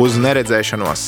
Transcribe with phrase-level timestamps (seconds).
[0.00, 1.00] Uz neredzēšanos.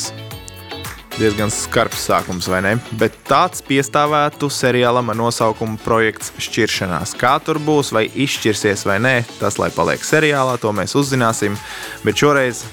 [1.16, 2.72] Diezgan skarbs sākums, vai ne?
[3.00, 7.14] Bet tāds piestāvētu seriālam ar nosaukumu Projekts Šķiršanās.
[7.16, 11.56] Kā tur būs, vai izšķirsies vai nē, tas lai paliek seriālā, to mēs uzzināsim.
[12.04, 12.66] Bet šoreiz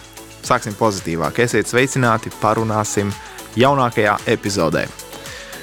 [0.43, 1.39] sāksim pozitīvāk.
[1.45, 3.15] Esiet sveicināti, parunāsim
[3.55, 4.89] jaunākajā epizodē.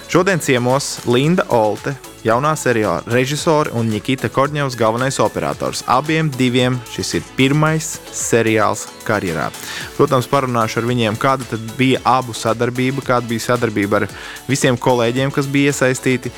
[0.09, 1.93] Šodien ciemos Linda Olte,
[2.27, 5.85] jaunā seriāla režisore un Nikita Korņevs, galvenais operators.
[5.87, 9.49] Abiem diviem šis ir pirmais seriāls karjerā.
[9.97, 14.09] Protams, parunāšu ar viņiem, kāda bija abu sadarbība, kāda bija sadarbība ar
[14.51, 16.33] visiem kolēģiem, kas bija iesaistīti.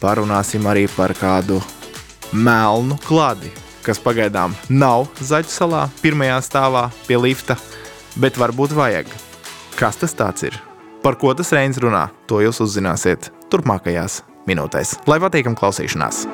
[0.00, 1.60] Parunāsim arī par kādu
[2.32, 3.52] melnu kladi,
[3.84, 7.58] kas pagaidām nav Zaķu salā, pirmajā stāvā pie lifta,
[8.16, 9.12] bet varbūt vajag.
[9.78, 10.56] Kas tas ir?
[11.04, 14.20] Par ko tas Reins runā, to jūs uzzināsiet turpmākajās
[14.50, 14.98] minūtēs.
[15.10, 16.26] Lai patīkam klausīšanās!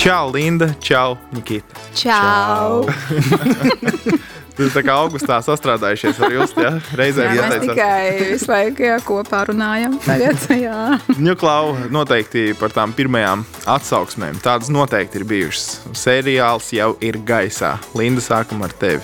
[0.00, 0.72] Čau, Linda!
[0.80, 1.76] Čau, Nikita!
[1.92, 2.86] Čau!
[2.88, 4.16] Čau.
[4.60, 6.72] Jūs tā kā augustā sastrādājušies ar jums, ja?
[6.98, 9.96] Reizēm jā, mēs tikai visu laiku jā, kopā runājam.
[10.04, 10.98] Tagad, jā.
[11.16, 14.42] Nu, Klau, noteikti par tām pirmajām atsauksmēm.
[14.44, 15.68] Tādas noteikti ir bijušas.
[15.96, 17.78] Seriāls jau ir gaisā.
[17.96, 19.00] Linda, sākam ar tevi.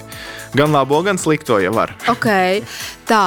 [0.57, 1.97] Gan labo, gan slikto jau var.
[2.12, 2.29] Ok,
[3.09, 3.25] tā.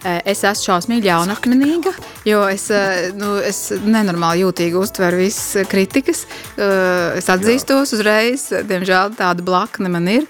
[0.00, 1.90] Eh, es esmu šausmīgi ļaunakmenīga,
[2.24, 6.22] jo es, eh, nu, es nenormāli jūtīgi uztveru visas kritikas.
[6.56, 10.24] Eh, es atzīstos uzreiz, diemžēl tāda blakne man ir.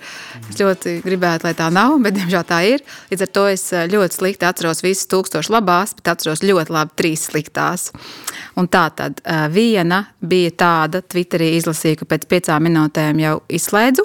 [0.51, 2.83] Es ļoti gribētu, lai tā nav, bet diemžēl tā ir.
[3.13, 7.31] Līdz ar to es ļoti slikti atceros visas tūkstošas labās, bet atceros ļoti labi trīs
[7.31, 7.93] sliktās.
[8.59, 9.23] Un tā tad
[9.55, 14.03] viena bija tāda, Twitterī izlasīju, ka pēc piecām minūtēm jau izslēdzu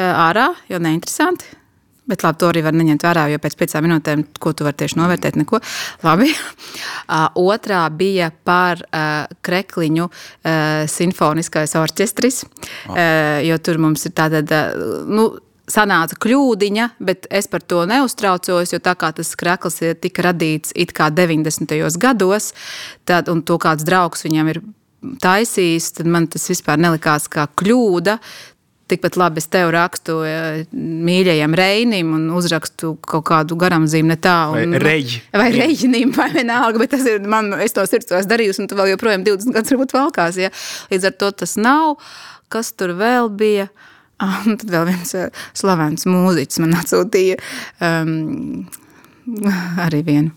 [0.00, 1.60] ārā, jo neinteresanti
[2.10, 4.98] Bet labi, to arī var neņemt vērā, jo pēc piecām minūtēm, ko tu vari tieši
[4.98, 5.60] novērtēt, neko.
[6.02, 6.32] Labi.
[7.52, 12.96] Otrā bija par uh, krekliņu uh, simfoniskais orķestris, oh.
[12.96, 14.42] uh, jo tur mums ir tāda.
[14.42, 15.30] Uh, nu,
[15.72, 20.92] sanāca kļūdiņa, bet es par to neuztraucos, jo tā kā tas krekls tika radīts it
[20.96, 21.70] kā 90.
[22.02, 22.50] gados,
[23.08, 24.60] tad, un to kāds draugs viņam ir
[25.22, 28.18] taisījis, tad man tas vispār nelikās kā kļūda.
[28.92, 30.18] Tikpat labi es tev rakstu
[30.72, 34.36] mīļajam Reinim un uzrakstu kaut kādu garamzīmu ne tā.
[34.52, 35.22] Un, vai reģi.
[35.32, 38.78] Vai reģinim, vai vienalga, bet tas ir man, es to sirds esmu darījusi, un tu
[38.78, 40.52] vēl joprojām 20 gadus varbūt valkās, ja.
[40.92, 41.96] Līdz ar to tas nav.
[42.52, 43.70] Kas tur vēl bija?
[44.22, 47.38] Ah, tad vēl viens eh, slavens mūziķis man atsūtīja
[47.82, 48.66] um,
[49.82, 50.36] arī vienu.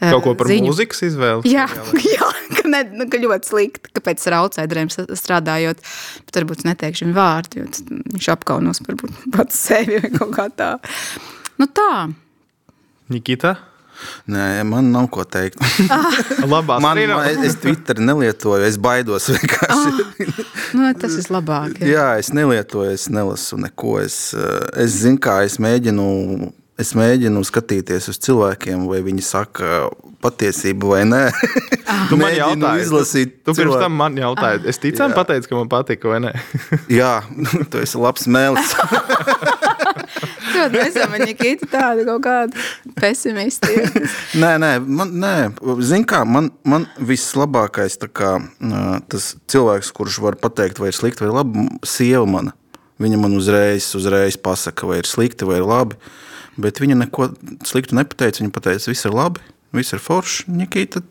[0.00, 0.70] Kaut ko par ziņu.
[0.70, 1.52] mūzikas izvēli?
[1.52, 1.66] Jā,
[2.16, 5.82] jā ka, ne, nu, ka ļoti slikti, ka pēc raucēdriem strādājot,
[6.26, 10.70] bet varbūt neteikšu viņu vārdu, jo viņš apkaunos varbūt pats sevi vai kaut kā tā.
[11.60, 11.90] Nu tā.
[13.12, 13.58] Nikita?
[14.30, 15.60] Nē, man nav ko teikt.
[16.52, 19.90] Labās man, man, es Twitter nelietoju, es baidos vienkārši.
[19.90, 20.38] Ah,
[20.78, 21.76] nu, tas ir labāk.
[21.82, 21.90] Jā.
[21.90, 23.98] jā, es nelietoju, es nelasu neko.
[24.00, 26.06] Es, eh, es zinu, kā es mēģinu
[26.80, 29.88] es mēģinu skatīties uz cilvēkiem, vai viņi saka
[30.20, 31.22] patiesību vai nē.
[31.90, 32.06] Ah.
[32.10, 33.34] tu man jautāji, izlasīt.
[33.40, 36.34] Tu, tu pirms tam man jautāji, es ticam pateicu, ka man patika vai nē.
[37.00, 37.20] Jā,
[37.72, 38.74] tu esi labs mēlis.
[40.50, 42.64] Ļoti nesamaniķīti tādi kaut kādi
[42.98, 43.76] pesimisti.
[44.40, 45.34] nē, nē, man, nē.
[45.86, 48.36] Zin kā, man, man vislabākais kā,
[49.08, 52.56] tas cilvēks, kurš var pateikt, vai ir slikti vai labi, sieva mana.
[53.00, 55.96] Viņa man uzreiz, uzreiz pasaka, vai ir slikti vai labi.
[56.60, 57.30] Bet viņa neko
[57.66, 58.42] sliktu nepateica.
[58.42, 59.42] Viņa pateica, viss ir labi,
[59.76, 60.50] viss ir forši.
[60.52, 61.02] Nikita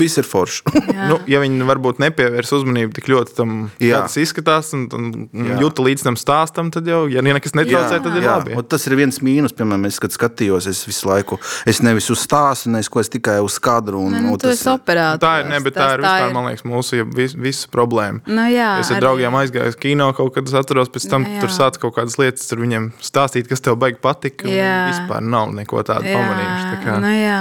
[0.00, 0.64] Viss ir forši.
[1.10, 5.84] nu, ja viņi varbūt nepievērs uzmanību tik ļoti tam, kā tas izskatās, un, un jūta
[5.86, 8.36] līdz tam stāstam, tad jau, ja nekas netraucē, tad ir jā.
[8.38, 8.56] labi.
[8.58, 11.38] Un tas ir viens mīnus, piemēram, es, kad skatījos, es visu laiku,
[11.70, 14.02] es nevis uz stāstu, nevis ko es tikai uz skadru.
[14.08, 16.34] Un, ne, nu, tas, operātors, tā ir, ne, bet tā ir vispār, ir...
[16.36, 18.24] man liekas, mūsu vis, visu problēma.
[18.30, 19.04] Nu, jā, es ar arī.
[19.06, 22.18] draugiem aizgāju uz kino kaut kad, es atceros, pēc tam nu, tur sāc kaut kādas
[22.20, 24.48] lietas, tur viņiem stāstīt, kas tev baigi patika.
[24.50, 26.66] Vispār nav neko tādu pamanījuši.
[26.70, 26.98] Tā kā.
[27.02, 27.40] nu, jā.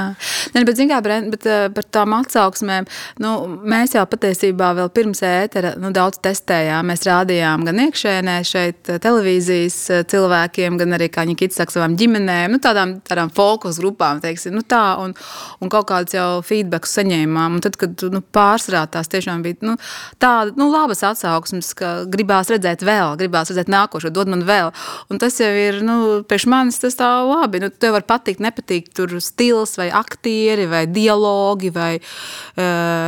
[0.55, 2.87] Ne, bet, zin kā, bet uh, par tām atsauksmēm.
[3.23, 3.33] Nu,
[3.69, 6.89] mēs jau patiesībā vēl pirms ētera nu, daudz testējām.
[6.89, 11.95] Mēs rādījām gan iekšēnē, šeit eh, televīzijas eh, cilvēkiem, gan arī, kā viņi saka, savām
[11.99, 15.15] ģimenēm, nu, tādām, tādām fokus grupām, teiksim, nu, tā, un,
[15.59, 17.57] un kaut kādus jau feedbacks saņēmām.
[17.57, 19.75] Un tad, kad nu, pārsvarā tās tiešām bija nu,
[20.21, 24.73] tādas nu, labas atsauksmes, ka gribās redzēt vēl, gribās redzēt nākošo, dod man vēl.
[25.09, 25.99] Un tas jau ir, nu,
[26.29, 27.61] priekš manis tas tā labi.
[27.63, 31.99] Nu, tev var patikt, nepatikt tur stils vai aktieri vai dialogi vai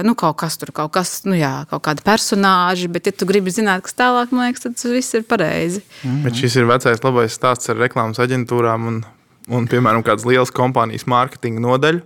[0.05, 3.53] nu, kaut kas tur, kaut kas, nu jā, kaut kādi personāži, bet ja tu gribi
[3.53, 5.83] zināt, kas tālāk, man liekas, tad tas viss ir pareizi.
[6.05, 6.21] Mm.
[6.27, 9.01] Bet šis ir vecais labais stāsts ar reklāmas aģentūrām un,
[9.51, 12.05] un piemēram, kādas lielas kompānijas mārketinga nodeļu,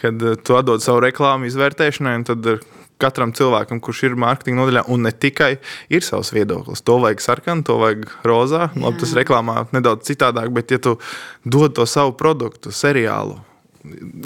[0.00, 2.52] kad uh, tu atdod savu reklāmu izvērtēšanai, tad
[3.00, 5.54] katram cilvēkam, kurš ir mārketinga nodaļā, un ne tikai
[5.92, 6.84] ir savs viedoklis.
[6.86, 8.68] To vajag sarkanu, to vajag rozā.
[8.76, 10.98] Labi, tas reklāmā nedaudz citādāk, bet ja tu
[11.44, 13.38] dod to savu produktu, seriālu,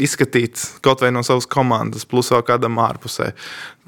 [0.02, 3.30] izskatīt kaut vai no savas komandas, plus vēl kādam ārpusē.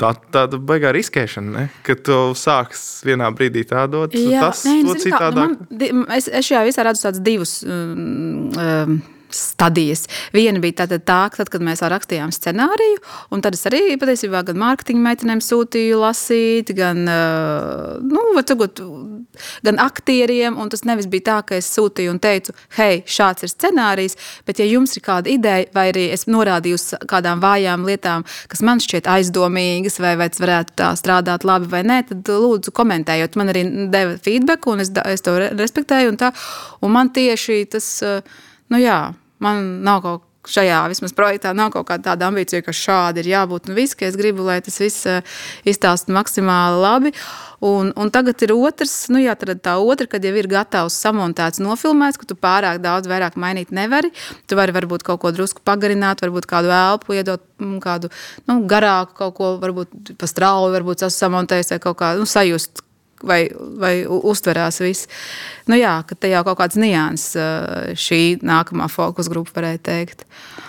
[0.01, 1.67] Tā tāda baigā riskēšana, ne?
[1.87, 5.59] kad tu sāks vienā brīdī tā dot, Jā, tas nu, zini kā, nu, citādāk.
[5.97, 8.99] man Es, es šajā visā redzu tādus divus um, um,
[9.31, 10.07] stadijas.
[10.35, 13.01] Viena bija tāda, tā, tad, kad mēs rakstījām scenāriju,
[13.35, 18.83] un tad es arī patiesībā gan mārketinga meitenēm sūtīju lasīt, gan, uh, nu, varbūt,
[19.67, 20.59] gan aktieriem.
[20.59, 24.17] un Tas nevis bija tā, ka es sūtīju un teicu, hei, šāds ir scenārijs,
[24.47, 28.63] bet, ja jums ir kāda ideja, vai arī es norādīju uz kādām vājām lietām, kas
[28.67, 33.37] man šķiet aizdomīgas, vai, vai tas varētu tā strādāt labi vai nē, tad lūdzu komentējiet.
[33.41, 36.13] Man arī deva feedback, un es, es to re- respektēju.
[36.13, 36.33] Un tā,
[36.83, 38.41] un man tieši tas, uh,
[38.73, 39.01] nu jā,
[39.43, 43.71] man nav kaut šajā vismaz projektā nav kaut kāda tāda ambīcija, ka šādi ir jābūt.
[43.71, 45.21] Un viss, ka es gribu, lai tas viss uh,
[45.67, 47.13] izstāsta maksimāli labi.
[47.65, 52.21] Un, un tagad ir otrs, nu jā, tā otra, kad jau ir gatavs samontēts, nofilmēts,
[52.21, 54.13] ka tu pārāk daudz vairāk mainīt nevari.
[54.47, 58.13] Tu vari varbūt kaut ko drusku pagarināt, varbūt kādu elpu iedot, mm, kādu
[58.49, 62.86] nu, garāku kaut ko, varbūt pa strauju, varbūt tas samontēs vai kaut kā nu, sajust.
[63.27, 63.41] Vai,
[63.81, 65.11] vai uztverās viss.
[65.67, 70.27] Nu jā, ka te jau kaut kāds nianses šī nākamā fokus grupa varētu teikt.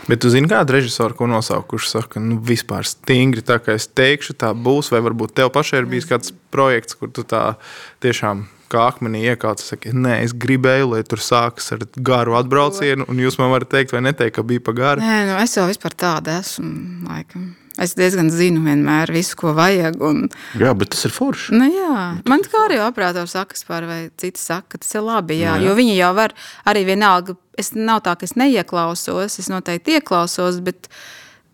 [0.07, 3.89] Bet tu zini, kādu režisoru, ko nosaukt, kurš saka, nu, vispār stingri tā, kā es
[3.91, 4.89] teikšu, tā būs.
[4.93, 7.57] Vai varbūt tev pašai ir bijis kāds projekts, kur tu tā
[8.05, 13.21] tiešām kā akmenī iekāpsi, saki, nē, es gribēju, lai tur sākas ar garu atbraucienu, un
[13.23, 15.03] jūs man varat teikt, vai neteikt, ka bija pa garu.
[15.03, 16.73] Nē, nu es jau vispār tāda esmu.
[17.07, 17.47] Laikam.
[17.77, 19.99] Es diezgan zinu vienmēr visu, ko vajag.
[20.01, 20.23] Un,
[20.57, 21.53] Jā, bet tas ir forši.
[21.53, 25.37] nu, jā, man kā arī operators saka, vai citi saka, ka tas ir labi.
[25.43, 26.33] Jā, jo viņi jau var
[26.65, 27.37] arī vienalga.
[27.57, 30.89] Es nav tā, ka es neieklausos, es noteikti ieklausos, bet,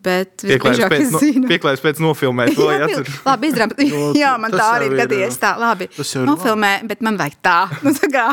[0.04, 1.48] bet visbiežāk pēc, no, zinu.
[1.52, 3.75] pieklājības pēc nofilmēt to, ja tur Labi, izdarām.
[4.24, 5.40] Jā, man tas tā arī ir gadījies.
[5.44, 5.90] Tā, labi.
[5.96, 7.58] tas jau ir Nofilmē, bet man vajag tā.
[7.84, 8.28] Nu, tā kā.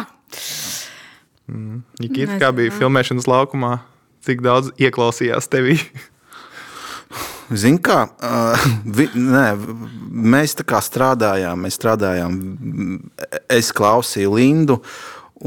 [1.50, 3.80] Nikita, kā bija filmēšanas laukumā,
[4.26, 5.80] cik daudz ieklausījās tevī.
[7.50, 8.66] Zini, kā uh,
[8.96, 9.46] vi, nē,
[10.10, 12.36] mēs tā kā strādājām, mēs strādājām.
[13.50, 14.78] Es klausīju Lindu,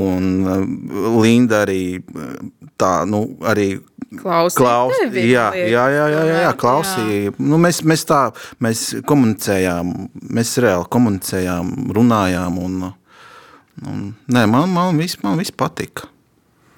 [0.03, 0.65] un uh,
[1.23, 2.35] Linda arī uh,
[2.79, 3.77] tā, nu, arī
[4.13, 7.31] Klausīt Klaus, jā, jā, jā, jā, jā, jā, klausīja.
[7.41, 8.19] Nu, mēs, mēs tā
[8.61, 9.93] mēs komunicējām,
[10.37, 12.59] mēs reāli komunicējām, runājām.
[12.61, 12.91] Un,
[13.89, 16.12] un, nē, man, man, viss, man viss patika.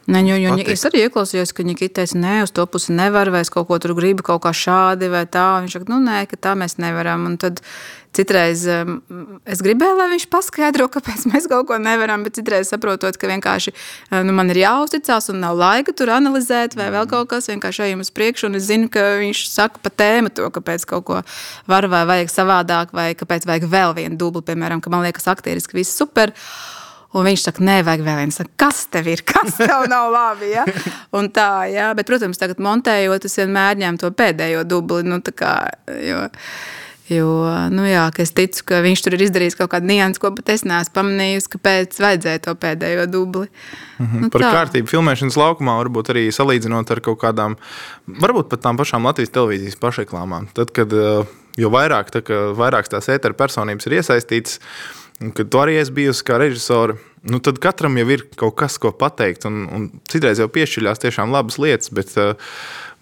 [0.06, 0.70] Ne, jo, jo, Patīk.
[0.76, 3.80] es arī ieklausījos, ka viņa teica, nē, uz to pusi nevar, vai es kaut ko
[3.82, 5.46] tur gribu, kaut kā šādi vai tā.
[5.64, 7.24] Viņš saka, nu, nē, ka tā mēs nevaram.
[7.26, 7.64] Un tad
[8.14, 9.00] citreiz um,
[9.50, 13.74] es gribēju, lai viņš paskaidro, kāpēc mēs kaut ko nevaram, bet citreiz saprotot, ka vienkārši
[13.74, 17.88] uh, nu, man ir jāuzticas un nav laika tur analizēt, vai vēl kaut kas, vienkārši
[17.90, 18.52] ejam uz priekšu.
[18.52, 21.22] Un es zinu, ka viņš saka pa tēmu to, kāpēc kaut ko
[21.66, 25.82] var vai vajag savādāk, vai kāpēc vajag vēl vienu dublu, piemēram, ka man liekas, aktieriski
[25.82, 26.38] viss super.
[27.16, 28.42] Un viņš saka, nē, vajag vēl viens.
[28.60, 29.22] Kas tev ir?
[29.28, 30.52] Kas tev nav labi?
[30.52, 30.66] Ja?
[31.18, 31.92] Un tā, jā.
[31.96, 35.06] Bet, protams, tagad montējot, es vienmēr ņēmu to pēdējo dubli.
[35.08, 35.54] Nu, kā,
[36.04, 36.26] jo,
[37.08, 37.30] jo,
[37.72, 40.66] nu, jā, es ticu, ka viņš tur ir izdarījis kaut kādu niansu, ko pat es
[40.68, 43.48] neesmu pamanījusi, kāpēc vajadzēja to pēdējo dubli.
[44.02, 44.52] Nu, Par tā.
[44.60, 47.56] kārtību filmēšanas laukumā, varbūt arī salīdzinot ar kaut kādām,
[48.12, 50.52] varbūt pat tām pašām Latvijas televīzijas pašreklāmām.
[50.58, 52.24] Tad, kad eh, jo vairāk, tā,
[52.60, 54.60] vairāk tās ēteru personības ir iesaistītas,
[55.24, 58.78] un kad tu arī esi bijusi kā režisore, nu, tad katram jau ir kaut kas,
[58.82, 59.48] ko pateikt.
[59.50, 62.36] Un, un citreiz jau piešķiļās tiešām labas lietas, bet, eh,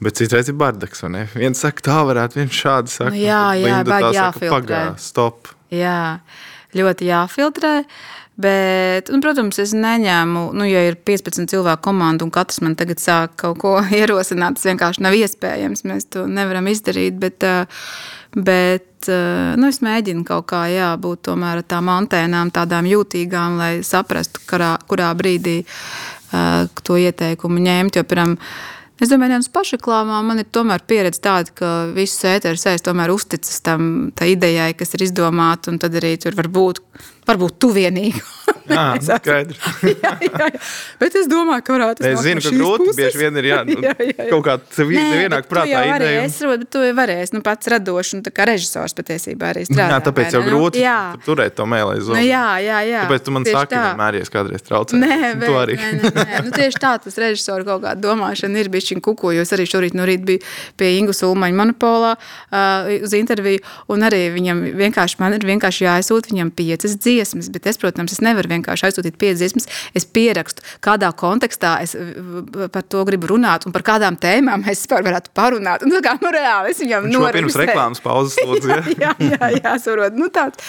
[0.03, 1.03] bet citreiz ir bardaks.
[1.35, 3.13] Viens saka, tā varētu, viens šādi saka.
[3.13, 4.57] Nu jā, jā, Linda tā baigi saka, jāfiltrē.
[4.57, 5.53] Pagā, stop.
[5.73, 6.01] Jā,
[6.77, 7.77] ļoti jāfiltrē.
[8.43, 13.01] Bet, un, protams, es neņēmu, nu, ja ir 15 cilvēku komanda un katrs man tagad
[13.01, 15.85] sāk kaut ko ierosināt, tas vienkārši nav iespējams.
[15.89, 17.19] Mēs to nevaram izdarīt.
[17.21, 17.67] Bet, eh,
[19.03, 23.57] bet eh, nu, es mēģinu kaut kā jā, būt tomēr ar tām antēnām, tādām jūtīgām,
[23.57, 27.99] lai saprastu, kurā, kurā brīdī uh, to ieteikumu ņemt.
[27.99, 28.37] Jo, piram,
[29.01, 33.57] Es domāju, ka pašreklāmā man ir tomēr pieredze tāda, ka viss ēteris es tomēr uzticas
[33.65, 36.79] tam idejai, kas ir izdomāta, un tad arī tur var būt,
[37.27, 38.21] varbūt tu vienīgi.
[38.63, 39.57] Jā, Es skaidrs.
[40.03, 40.59] jā, jā, jā.
[41.01, 42.95] Bet es domāju, ka varētu Es nākt zinu, no ka grūti puses.
[42.99, 44.27] bieži vien ir jā, nu, jā, jā, jā.
[44.31, 45.91] kaut kā tev Nē, vienāk tu prātā ideja.
[45.97, 49.89] varēsi, varbūt, bet tu varēsi, nu, pats radoši, un tā kā režisors patiesībā arī strādā.
[49.91, 50.41] Jā, tāpēc jau?
[50.43, 52.23] Nu, grūti Jā, tur turēt to mēlē nu, zonu.
[52.23, 53.03] jā, jā, jā.
[53.03, 55.01] Tāpēc tu man Tieši saki, vienmēr, ja es kādreiz traucēju.
[55.03, 55.77] Nē, Tu bet, arī.
[55.79, 56.41] nē, nē, nē.
[56.47, 59.97] Nu, tieši tā tas režisors kaut kāda domāšana ir viņa kuku, jo es arī šorīt
[59.99, 60.43] no rīta biju
[60.79, 63.59] pie Ingu Sulmaņa monopolā uh, uz interviju,
[63.91, 68.15] un arī viņam vienkārši, man ir vienkārši jāizsūt viņam piecas dzīves dziesmas, bet es, protams,
[68.15, 69.69] es nevaru vienkārši aizsūtīt piecas dziesmas.
[69.97, 71.95] Es pierakstu, kādā kontekstā es
[72.73, 75.85] par to gribu runāt un par kādām tēmām es vispār varētu parunāt.
[75.85, 78.71] Un, kā, nu, reāli, es viņam Šo pirms reklāmas pauzes lūdzu.
[78.71, 78.81] Ja?
[79.05, 80.17] jā, jā, jā, saprot.
[80.17, 80.59] Nu, tāds,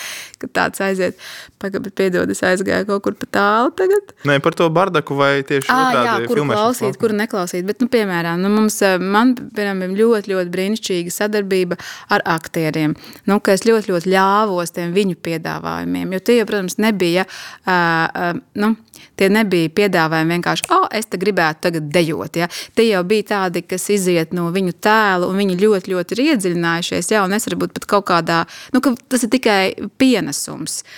[0.54, 1.18] tāds aiziet.
[1.62, 4.12] Pagaid, piedod, es aizgāju kaut kur pa tālu tagad.
[4.28, 7.64] Nē, par to bardaku vai tieši À, jā, otrādi kuru klausīt, kuru neklausīt.
[7.68, 11.78] Bet, nu, piemēram, nu, mums, eh, man piemēram, ļoti, ļoti brīnišķīga sadarbība
[12.12, 12.96] ar aktieriem.
[13.30, 16.12] Nu, ka es ļoti, ļoti ļāvos tiem viņu piedāvājumiem.
[16.16, 17.26] Jo tie, jau, protams, nebija,
[17.64, 18.74] uh, uh, nu,
[19.18, 22.38] tie nebija piedāvājumi vienkārši, oh, es te gribētu tagad dejot.
[22.40, 22.48] Ja?
[22.76, 27.12] Tie jau bija tādi, kas iziet no viņu tēla, un viņi ļoti, ļoti ir iedziļinājušies.
[27.14, 27.24] Ja?
[27.26, 29.60] Un es varbūt pat kaut kādā, nu, ka tas ir tikai
[30.00, 30.88] pienesums eh,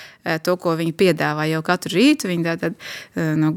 [0.42, 2.30] to, ko viņi piedāvā jau katru rītu.
[2.30, 3.52] Viņi tātad eh, nu,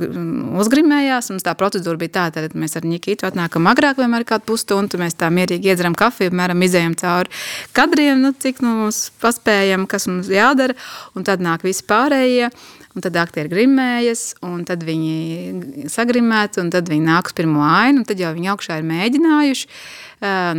[0.61, 1.31] uzgrimējās.
[1.33, 5.01] Mums tā procedūra bija tāda, ka mēs ar Nikitu atnākam agrāk, vienmēr kādu pusstundu.
[5.01, 7.33] Mēs tā mierīgi iedzeram kafiju, apmēram izējām cauri
[7.77, 10.77] kadriem, nu, cik nu, mums paspējam, kas mums jādara.
[11.17, 12.51] Un tad nāk visi pārējie.
[12.97, 18.01] Un tad aktieri grimējas, un tad viņi sagrimēti, un tad viņi nāk uz pirmo ainu,
[18.01, 19.69] un tad jau viņi augšā ir mēģinājuši.
[19.69, 20.08] Uh,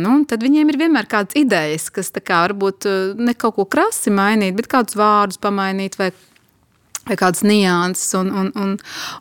[0.01, 2.87] nu, tad viņiem ir vienmēr kādas idejas, kas kā varbūt
[3.21, 6.09] ne kaut ko krasi mainīt, bet kādus vārdus pamainīt vai
[7.07, 8.13] vai kādas nianses.
[8.19, 8.73] Un, un, un,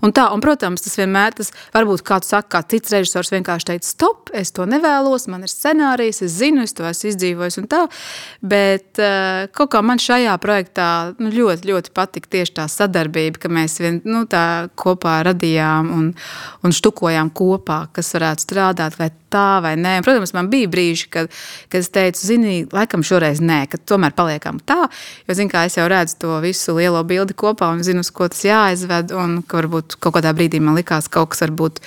[0.04, 3.88] un tā, un, protams, tas vienmēr, tas varbūt kāds saka, kā cits režisors vienkārši teica,
[3.88, 7.84] stop, es to nevēlos, man ir scenārijs, es zinu, es to esmu izdzīvojis un tā.
[8.42, 13.52] Bet uh, kaut kā man šajā projektā nu, ļoti, ļoti patika tieši tā sadarbība, ka
[13.52, 14.44] mēs vien, nu, tā
[14.80, 16.12] kopā radījām un,
[16.66, 20.00] un štukojām kopā, kas varētu strādāt vai tā vai nē.
[20.04, 21.30] Protams, man bija brīži, kad,
[21.70, 24.88] kad es teicu, zini, laikam šoreiz nē, ka tomēr paliekam tā,
[25.28, 28.28] jo, zini, kā es jau redzu to visu lielo bildi kopā un zinu, uz ko
[28.30, 31.80] tas jāizved, un ka varbūt kaut kādā brīdī man likās kaut kas varbūt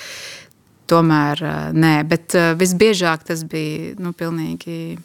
[0.92, 1.40] tomēr
[1.74, 4.98] nē, bet visbiežāk tas bija, nu, pilnīgi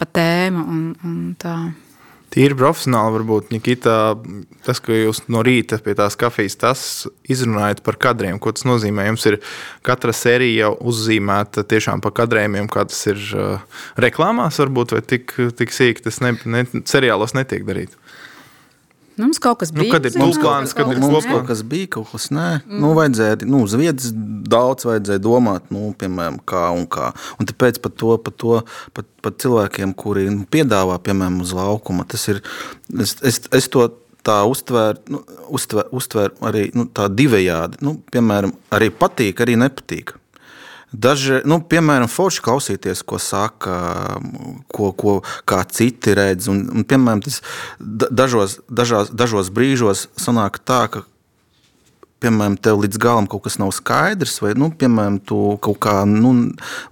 [0.00, 1.56] pa tēmu un, un tā.
[2.34, 3.92] Tīri profesionāli, varbūt, Nikita,
[4.66, 6.80] tas, ka jūs no rīta pie tās kafijas tas
[7.30, 9.04] izrunājat par kadriem, ko tas nozīmē.
[9.12, 9.36] Jums ir
[9.86, 13.22] katra sērija jau uzzīmēta tiešām pa kadrējumiem, kā tas ir
[14.02, 17.94] reklāmās, varbūt, vai tik, tik sīki tas ne, ne, seriālos netiek darīts.
[19.14, 19.94] Nu, mums kaut kas Nu, bija.
[19.94, 22.48] kad ir zināt, pusplāns, kad kaut ir kas Mums kaut kas bija, kaut kas nē.
[22.66, 22.80] Mm.
[22.82, 24.10] Nu, vajadzēja, nu, uz vietas
[24.54, 27.12] daudz vajadzēja domāt, nu, piemēram, kā un kā.
[27.38, 28.62] Un tāpēc par to, par to
[28.96, 32.42] par, par cilvēkiem, kuri nu, piedāvā, piemēram, uz laukuma, tas ir,
[32.98, 33.86] es, es, es to
[34.24, 35.22] tā uztvēru, nu,
[35.54, 37.82] uztver, uztver arī nu, tā divējādi.
[37.84, 40.16] Nu, piemēram, arī patīk, arī nepatīk.
[40.94, 43.78] Daži, nu, piemēram, forši klausīties, ko saka,
[44.70, 45.16] ko, ko
[45.74, 46.46] citi redz.
[46.52, 47.40] Un, un, piemēram, tas
[47.80, 51.02] da- dažos, dažās, dažos brīžos sanāk tā, ka
[52.24, 56.32] piemēram, tev līdz galam kaut kas nav skaidrs, vai, nu, piemēram, tu kaut kā nu,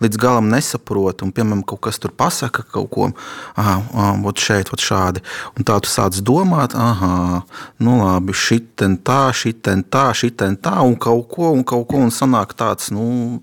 [0.03, 3.09] līdz galam nesaproti, un, piemēram, kaut kas tur pasaka kaut ko,
[3.57, 3.87] ah,
[4.25, 5.23] vot šeit, vot šādi.
[5.57, 7.47] Un tā tu sāc domāt, ah,
[7.83, 12.13] nu labi, šitien tā, šitien tā, šitien tā, un kaut ko, un kaut ko, un
[12.13, 13.41] sanāk tāds, nu,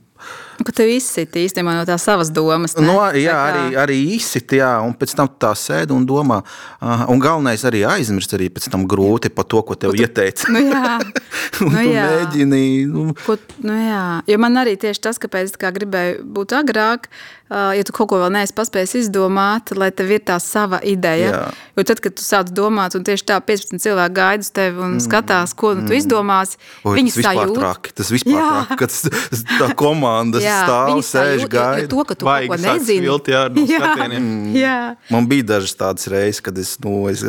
[0.60, 2.76] Nu, Ka tev izsit īstenībā no tās savas domas.
[2.76, 2.84] ne?
[2.84, 6.42] No, Vai jā, arī, arī izsit, jā, un pēc tam tu tā sēdi un domā,
[6.84, 10.52] aha, un galvenais arī aizmirst arī pēc tam grūti par to, ko tev ieteica.
[10.52, 11.00] Nu, jā,
[11.64, 12.06] nu, tu jā.
[12.12, 17.08] mēģini, nu, Ko, nu jā, jo man arī tieši tas, kāpēc kā gribēju būt agrāk,
[17.48, 21.32] uh, ja tu kaut ko vēl neesi paspējis izdomāt, lai tev ir tā sava ideja.
[21.32, 21.44] Jā.
[21.80, 25.00] Jo tad, kad tu sāc domāt, un tieši tā 15 cilvēki gaida uz tevi un
[25.04, 27.60] skatās, ko nu, tu izdomāsi, Oi, viņi tas vispār sajūt.
[27.64, 27.96] traki.
[28.00, 28.50] Tas vispār Jā.
[28.68, 31.88] traki, kad tā komanda Jā, stāv, sēž, gaida.
[31.92, 33.06] To, ka tu Baigi kaut ko nezini.
[33.06, 34.28] svilt, jā, no skatieniem.
[34.58, 34.78] jā.
[35.14, 37.24] Man bija dažas tādas reizes, kad es, nu, es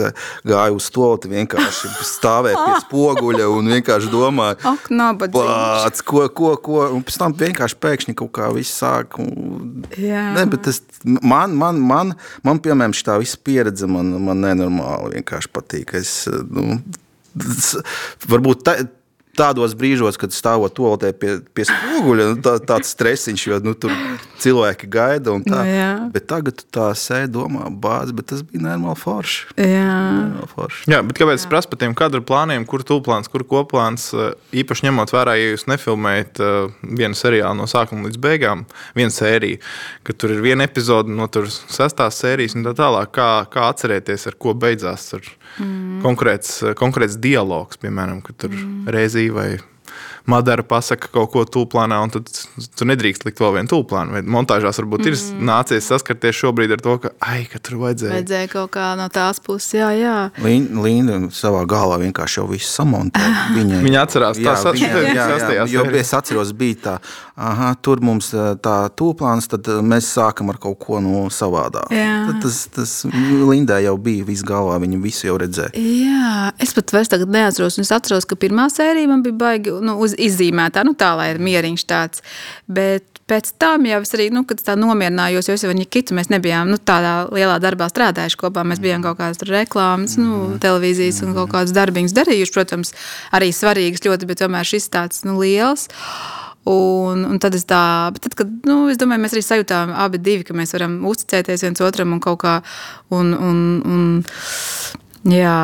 [0.48, 6.04] gāju uz stūri, vienkārši stāvēju pie spoguļa un vienkārši domāju, Ak, nabadzīgs.
[6.10, 9.18] Ko, ko, ko, un pēc tam vienkārši pēkšņi kaut kā viss sāk.
[9.22, 9.84] Un...
[9.98, 10.30] Jā.
[10.36, 12.14] Ne, bet tas man, man, man,
[12.46, 15.94] man piemēram, šī visa pieredze man, man nenormāli vienkārši patīk.
[16.00, 16.78] Es, nu,
[17.36, 17.74] tas,
[18.30, 18.76] varbūt tā,
[19.38, 23.94] tādos brīžos, kad stāvot toaletē pie, pie spoguļa, nu, tā, tāds stresiņš, jo nu, tur
[24.40, 25.34] cilvēki gaida.
[25.36, 25.60] un Tā.
[25.60, 25.92] Nu, jā.
[26.14, 29.40] bet tagad tu tā sēdi domā, bāzi, bet tas bija nenormāli forši.
[29.56, 29.96] Jā.
[30.16, 30.84] Nenormāli forši.
[30.92, 34.10] Jā, bet kāpēc es prasu par tiem kadru plāniem, kur tūplāns, kur koplāns?
[34.14, 38.64] eh, Īpaši ņemot vērā, ja jūs nefilmējat uh, vienu seriālu no sākuma līdz beigām,
[38.98, 39.60] vienu sēriju,
[40.06, 43.12] ka tur ir viena epizode no tur sestās sērijas un tā tālāk.
[43.14, 45.26] Kā, kā atcerēties, ar ko beidzās ar
[45.58, 46.00] mm.
[46.04, 48.90] konkrēts, eh, konkrēts dialogs, piemēram, kad tur mm.
[48.94, 49.58] reizī vai
[50.30, 52.30] Madara pasaka kaut ko tūplānā, un tad
[52.78, 54.16] tu nedrīkst likt vēl vienu tūplānu.
[54.16, 55.10] Vai montāžās varbūt mm.
[55.10, 58.14] ir nācies saskarties šobrīd ar to, ka, ai, ka tur vajadzēja.
[58.16, 60.16] Vajadzēja kaut kā no tās puses, jā, jā.
[60.40, 63.24] Linda savā galvā vienkārši jau visu samontē.
[63.56, 66.94] Viņa, viņa atcerās jā, tā, viņa, jā, jā, jā, jo es atceros, bija tā,
[67.40, 68.30] aha, tur mums
[68.62, 71.82] tā tūplāns, tad mēs sākam ar kaut ko no savādā.
[71.90, 75.72] Tad tas, tas Lindai jau bija viss galvā, viņa visu jau redzēja.
[75.74, 79.74] Jā, es pat vairs tagad neatceros, un es atceros, ka pirmā sērija man bija baigi,
[79.84, 82.24] nu, uz izzīmētā, nu tā, lai ir mieriņš tāds.
[82.70, 86.16] Bet pēc tam jau es arī, nu, kad tā nomierinājos, jo es jau ar Nikitu
[86.18, 88.64] mēs nebijām, nu, tādā lielā darbā strādājuši kopā.
[88.66, 90.58] Mēs bijām kaut kādas reklāmas, nu, mhm.
[90.64, 92.94] televīzijas un kaut kādas darbiņas darījuši, protams,
[93.36, 95.88] arī svarīgas ļoti, bet tomēr šis tāds, nu, liels.
[96.70, 100.44] Un, un tad es tā, tad, kad, nu, es domāju, mēs arī sajūtām abi divi,
[100.44, 102.58] ka mēs varam uzticēties viens otram un kaut kā,
[103.16, 105.56] un, un, un jā,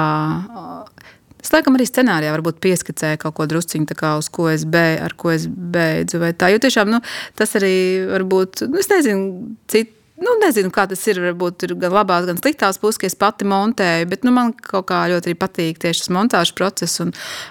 [1.46, 5.46] Es laikam arī scenārijā varbūt pieskicēju kaut ko drusciņu, uz ko es ar ko es
[5.46, 6.18] beidzu.
[6.18, 6.98] Jo tiešām nu,
[7.38, 7.76] tas arī
[8.10, 9.92] varbūt, nu, es nezinu, citu.
[10.16, 11.18] Nu, nezinu, kā tas ir.
[11.20, 14.08] Varbūt ir gan labās, gan sliktās puses, ka es pati montēju.
[14.08, 17.02] Bet nu, man kaut kā ļoti patīk tieši tas montāžas process.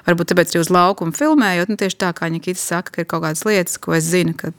[0.07, 1.69] Varbūt tāpēc arī uz laukuma filmējot.
[1.69, 4.33] Nu, tieši tā kā Nikita saka, ka ir kaut kādas lietas, ko es zinu.
[4.39, 4.49] Ka,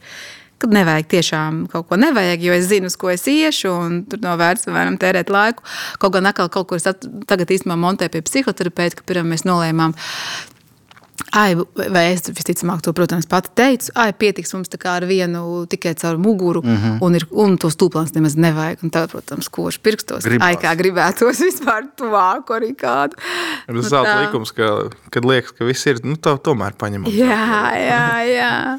[0.59, 4.23] kad nevajag tiešām kaut ko nevajag, jo es zinu, uz ko es iešu, un tur
[4.25, 5.65] nav vērts varam tērēt laiku.
[6.03, 9.97] Kaut gan atkal kaut kur tagad īstenībā montēju pie psihoterapeita, ka pirmā mēs nolēmām.
[11.37, 16.19] Ai, vai es visticamāk to, protams, pati teicu, ai, pietiks mums ar vienu tikai caur
[16.21, 16.99] muguru, mm -hmm.
[17.01, 18.79] un, ir, un tos tūplāns nemaz nevajag.
[18.83, 20.25] Un tad, protams, koši pirkstos.
[20.25, 20.47] Gribās.
[20.47, 23.17] Ai, kā gribētos vispār tuvāku arī kādu.
[23.69, 27.11] Nu, zelta likums, ka, kad liekas, ka viss ir, nu, to, tomēr paņemam.
[27.11, 28.79] Jā, jā, jā.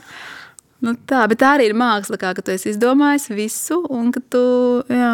[0.86, 4.22] Nu tā, bet tā arī ir māksla, kā, ka tu esi izdomājis visu, un ka
[4.34, 4.44] tu.
[4.94, 5.14] Jā.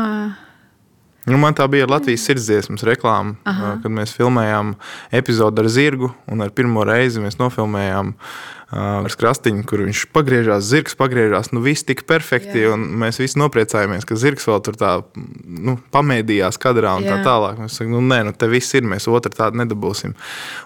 [1.30, 3.78] Nu, man tā bija Latvijas sirdsdziesmas reklāma, Aha.
[3.84, 4.74] kad mēs filmējām
[5.16, 6.12] epizodi ar zirgu.
[6.34, 8.34] Ar pirmo reizi mēs nofilmējām uh,
[8.74, 11.52] ar skrastiņu, kur viņš pagriežās, zirgs pagriežās.
[11.54, 12.74] Nu, viss tika perfekti, Jā.
[12.74, 17.18] un mēs visi nopriecājāmies, ka zirgs vēl tur tā nu, pamēdījās kadrā un Jā.
[17.18, 17.62] tā tālāk.
[17.62, 20.16] Mēs sakām, nu, nē, nu, te viss ir, mēs otru tādu nedabūsim.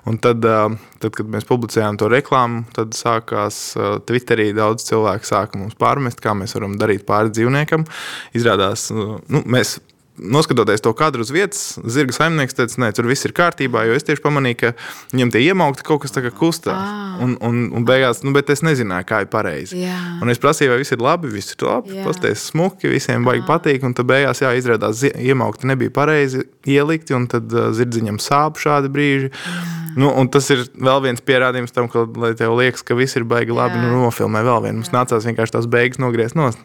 [0.07, 3.59] Un tad, tad, kad mēs publicējām to reklāmu, tad sākās
[4.07, 7.85] Twitterī daudz cilvēku sāka mums pārmest, kā mēs varam darīt pāri dzīvniekam.
[8.37, 9.77] Izrādās, nu, mēs
[10.17, 14.05] noskatoties to kadru uz vietas, zirga saimnieks teica, nē, tur viss ir kārtībā, jo es
[14.07, 14.71] tieši pamanīju, ka
[15.13, 16.77] viņam tie iemaukti kaut kas tā kā kustās.
[16.77, 17.21] Ah.
[17.23, 19.79] Un, un, un beigās, nu, bet es nezināju, kā ir pareizi.
[19.81, 19.97] Jā.
[20.21, 23.49] Un es prasīju, vai viss ir labi, viss ir labi, pasties smuki, visiem baigi ah.
[23.53, 28.61] patīk, un tad beigās, jā, izrādās iemaukti nebija pareizi ielikti, un tad uh, zirdziņam sāp
[28.61, 29.33] šādi brīži.
[29.33, 29.57] Jā.
[29.97, 33.55] Nu, tas ir vēl viens pierādījums tam, ka, lai tev liekas, ka viss ir baigi
[33.55, 33.85] labi, jā.
[33.87, 34.83] nu, nofilmē vēl vienu.
[34.83, 34.99] Mums jā.
[34.99, 36.61] nācās vienkārši tās beigas nogriezt nost.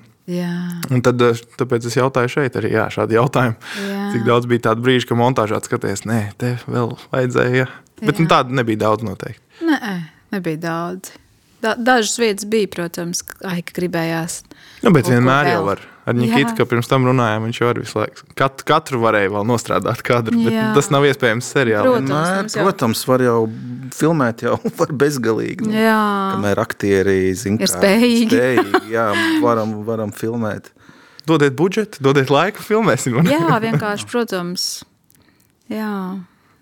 [1.02, 3.56] Tad, eh, tāpēc es jautāju šeit arī jā, šādu jautājumu.
[3.82, 4.02] Jā.
[4.14, 7.64] Cik daudz bija tādu brīžu, ka montāžā skaties, nē, te vēl vajadzēja.
[7.64, 7.68] Jā.
[8.02, 9.42] Bet nu, tādu nebija daudz noteikti.
[9.66, 9.96] Nē,
[10.34, 11.14] nebija daudz.
[11.62, 14.40] Da, dažas vietas bija, protams, ai, ka gribējās.
[14.82, 15.82] Nu, bet vienmēr jau var.
[16.02, 18.24] Ar Nikitu, ka pirms tam runājām, viņš jau arī visu laiku.
[18.38, 20.64] Katru, katru varēja vēl nostrādāt kadru, bet Jā.
[20.74, 21.84] tas nav iespējams seriālā.
[21.86, 22.64] Protams, Nē, jau...
[22.66, 23.36] protams, var jau
[23.94, 25.68] filmēt jau var bezgalīgi.
[25.68, 26.00] Nu, jā.
[26.34, 28.32] Kamēr aktieri zina, ir spējīgi.
[28.34, 29.06] spējīgi jā,
[29.46, 30.72] varam, varam filmēt.
[31.30, 33.20] Dodiet budžetu, dodiet laiku, filmēsim.
[33.30, 34.66] Jā, vienkārši, protams.
[35.70, 35.94] Jā.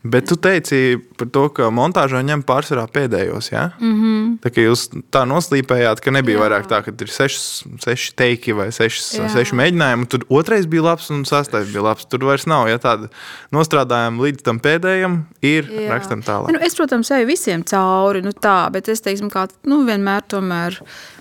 [0.03, 3.51] Bet tu teici par to, ka montāžā ņem pārsvarā pēdējos.
[3.53, 3.67] Ja?
[3.77, 4.39] Mm -hmm.
[4.41, 6.43] Tā kā jūs tā noslīpējāt, ka nebija Jā.
[6.45, 9.29] vairāk tā, ka ir sešas, seši teiki vai sešas, Jā.
[9.29, 10.09] seši mēģinājumi.
[10.09, 12.09] Tur otrais bija labs un sastais bija labs.
[12.09, 12.69] Tur vairs nav.
[12.69, 13.11] Ja tāda
[13.53, 15.89] nostrādājuma līdz tam pēdējam, ir Jā.
[15.93, 16.53] rakstam tālāk.
[16.53, 20.81] Nu, es, protams, eju visiem cauri, nu tā, bet es teiksim, kā nu, vienmēr tomēr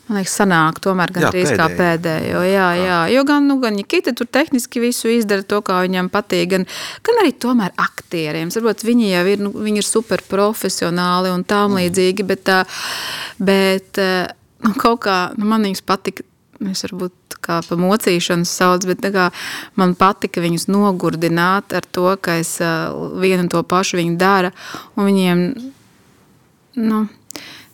[0.10, 2.40] Man liekas, sanāk tomēr gan trīs kā pēdējo.
[2.50, 2.98] Jā, jā.
[3.14, 6.66] Jo gan, nu, gan Nikita tur tehniski visu izdara to, kā viņam patīk, gan,
[7.06, 8.50] gan arī tomēr aktieriem.
[8.56, 11.84] Varbūt viņi jau ir, nu, viņi ir super profesionāli un tām mm.
[11.84, 12.50] līdzīgi, bet,
[13.38, 16.26] bet nu, kaut kā nu, man viņas patika.
[16.74, 19.30] Es varbūt kā pa mocīšanu sauc, bet kā,
[19.80, 22.58] man patika viņus nogurdināt ar to, ka es
[23.22, 24.52] vienu to pašu viņi dara.
[24.98, 25.46] Un viņiem,
[26.82, 27.06] nu,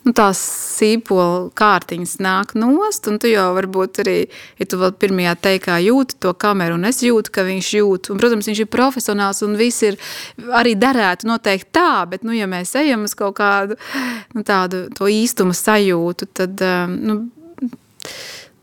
[0.05, 0.39] nu, tās
[0.75, 4.17] sīpola kārtiņas nāk nost, un tu jau varbūt arī,
[4.61, 8.21] ja tu vēl pirmajā teikā jūti to kameru, un es jūtu, ka viņš jūt, un,
[8.21, 9.97] protams, viņš ir profesionāls, un viss ir
[10.53, 13.79] arī darētu noteikti tā, bet, nu, ja mēs ejam uz kaut kādu,
[14.37, 17.17] nu, tādu to īstuma sajūtu, tad, um, nu,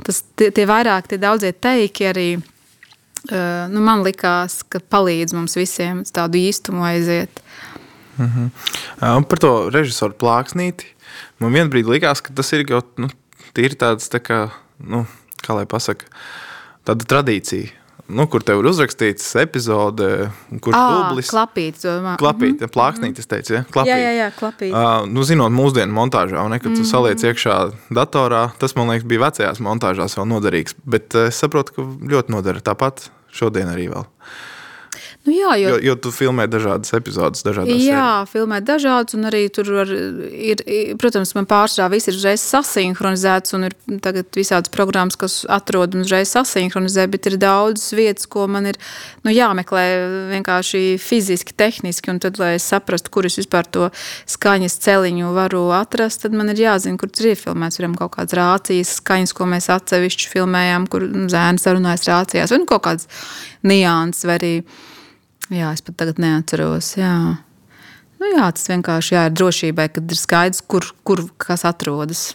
[0.07, 5.59] tas, tie, tie vairāk, tie daudzie teiki arī, uh, nu, man likās, ka palīdz mums
[5.59, 7.43] visiem tādu īstumu aiziet.
[8.19, 9.25] Mm -hmm.
[9.25, 10.85] Par to režisoru plāksnīti
[11.43, 13.11] Man vienbrīd likās, ka tas ir kaut nu,
[13.53, 14.45] tāds, tā kā,
[14.81, 15.05] nu,
[15.43, 16.07] kā lai pasaka,
[16.87, 17.79] tāda tradīcija.
[18.13, 20.09] nu, kur tev ir uzrakstīts epizode,
[20.61, 21.31] kurš dublis.
[21.33, 22.17] klapīts, domā.
[22.21, 22.73] Klapīt, mm.
[22.75, 23.63] plāksnīt, es teicu, ja?
[23.73, 23.89] Klapīt.
[23.89, 24.73] Jā, jā, jā, klapīt.
[24.75, 26.91] Uh, nu, zinot, mūsdienu montāžā, un ne, kad tu Mhm.
[26.91, 27.57] saliec iekšā
[27.95, 30.75] datorā, tas man liekas, bija vecajās montāžās vēl noderīgs.
[30.85, 34.05] Bet uh, es saprotu, ka ļoti noder tāpat šodien arī vēl.
[35.23, 39.45] Nu, jā, jo, Jo, jo tu filmē dažādas epizodes, dažādas Jā, filmē dažādas, un arī
[39.55, 39.93] tur var,
[40.35, 40.65] ir,
[40.99, 46.03] protams, man pārsvarā viss ir uzreiz sasinhronizēts, un ir tagad visādas programmas, kas atrod un
[46.03, 48.81] uzreiz sasinhronizē, bet ir daudzas vietas, ko man ir
[49.23, 49.87] nu, jāmeklē
[50.35, 53.93] vienkārši fiziski, tehniski, un tad, lai es saprastu, kur es vispār to
[54.27, 57.79] skaņas celiņu varu atrast, tad man ir jāzina, kur tas ir iefilmēts.
[57.79, 62.67] Piemēram, kaut kādas rācijas skaņas, ko mēs atsevišķi filmējām, kur zēns sarunājas rācijās, vai nu,
[62.75, 63.07] kaut kādas
[63.63, 64.57] nianses, vai arī
[65.53, 66.95] Jā, es pat tagad neatceros.
[66.97, 67.15] Jā,
[68.21, 72.31] nu, jā tas vienkārši jā, ir drošībai, kad ir skaidrs, kur, kur kas atrodas.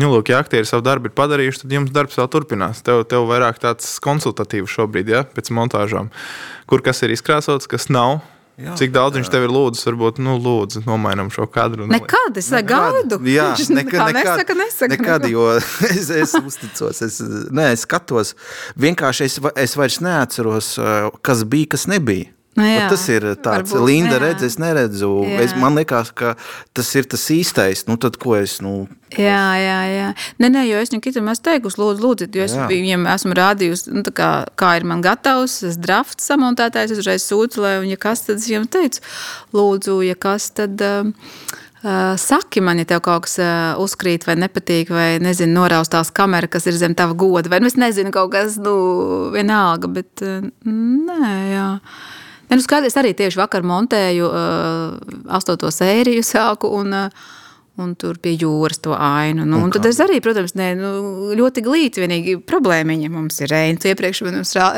[0.00, 2.80] Nu, lūk, ja aktieri savu darbu ir padarījuši, tad jums darbs vēl turpinās.
[2.86, 6.08] Tev, tev vairāk tāds konsultatīvs šobrīd, ja, pēc montāžām.
[6.70, 8.22] Kur kas ir izkrāsots, kas nav.
[8.60, 9.20] Jā, Cik daudz jā.
[9.22, 11.86] viņš tev ir lūdzis, varbūt, nu, lūdzu, nomainām šo kadru.
[11.86, 13.16] un- Nekad es gaidu.
[13.24, 14.90] Jā, Viņš nekad, nekad, nesaka, nesaka.
[14.92, 15.32] nekad, neko.
[15.32, 15.46] jo
[15.88, 18.34] es, es uzticos, es, nē, es skatos.
[18.76, 20.78] Vienkārši es, es vairs neatceros,
[21.22, 22.28] kas bija, kas nebija.
[22.58, 24.22] Nu jā, Vat tas ir tāds, varbūt, Linda jā.
[24.26, 25.12] redz, es neredzu.
[25.24, 25.38] Jā.
[25.46, 26.34] Es, man liekas, ka
[26.76, 27.86] tas ir tas īstais.
[27.88, 30.04] Nu, tad, ko es, nu, Jā, jā, jā.
[30.40, 32.68] Nē, nē, jo es viņam kitam esmu teikusi, lūdzu, lūdzu, jo es Jā.
[32.70, 37.26] viņam esmu rādījusi, nu, tā kā, kā ir man gatavs, es drafts samontētājs, es uzreiz
[37.26, 39.04] sūtu, lai viņa kas tad es viņam teicu,
[39.56, 40.80] lūdzu, ja kas tad.
[40.80, 41.12] Um,
[41.82, 46.46] Uh, saki man, ja tev kaut kas uh, uzkrīt, vai nepatīk, vai nezinu, noraustās kamera,
[46.46, 48.74] kas ir zem tava goda, vai nu, es nezinu, kaut kas, nu,
[49.34, 51.64] vienalga, bet uh, nē, jā.
[52.52, 57.30] Ne, nu skaidrs, arī tieši vakar montēju uh, astoto sēriju sāku un, uh,
[57.80, 59.46] un tur pie jūras to ainu.
[59.48, 60.92] Nu, un tad es arī, protams, ne, nu,
[61.38, 63.80] ļoti glīti vienīgi problēmiņa mums ir reini.
[63.80, 64.68] Tu iepriekš man mums rā,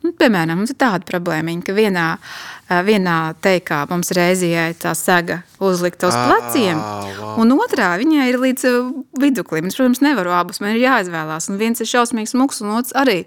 [0.00, 5.42] nu, piemēram, mums ir tāda problēmiņa, ka vienā, uh, vienā teikā mums reizijai tā sega
[5.64, 7.36] uzlikta uz pleciem, wow.
[7.40, 8.88] un otrā viņai ir līdz uh,
[9.20, 9.68] viduklim.
[9.70, 11.48] Es, protams, nevaru abus, man ir jāizvēlās.
[11.50, 13.22] Un viens ir šausmīgs smuks, un otrs arī.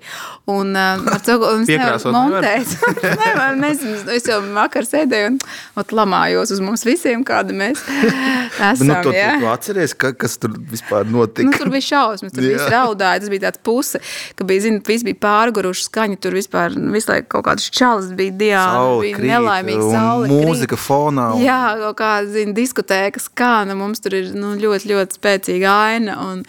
[0.50, 2.38] Un, uh, ar to, Piekrāsot nevar?
[2.38, 2.76] montēt.
[3.23, 5.39] Nevar, nezinu, es jau vakar sēdēju un
[5.80, 7.82] ot, lamājos uz mums visiem, kāda mēs
[8.69, 8.88] esam.
[8.89, 9.38] nu, tu, tu, jā.
[9.41, 11.47] tu atceries, ka, kas tur vispār notika.
[11.47, 13.23] Nu, tur bija šausmas, tur bija raudāja.
[13.23, 14.02] Tas bija tāds puse,
[14.38, 16.19] ka bija, zini, viss bija pārguruši skaņa.
[16.23, 20.28] Tur vispār visu laiku kaut kādas čalas bija diāna, Saule bija krīt, nelaimīga saule.
[20.32, 24.90] mūzika fonā, un- Jā, kaut kāda, zini, diskotēka skan, un mums tur ir nu, ļoti,
[24.96, 26.18] ļoti spēcīga aina.
[26.32, 26.44] Un,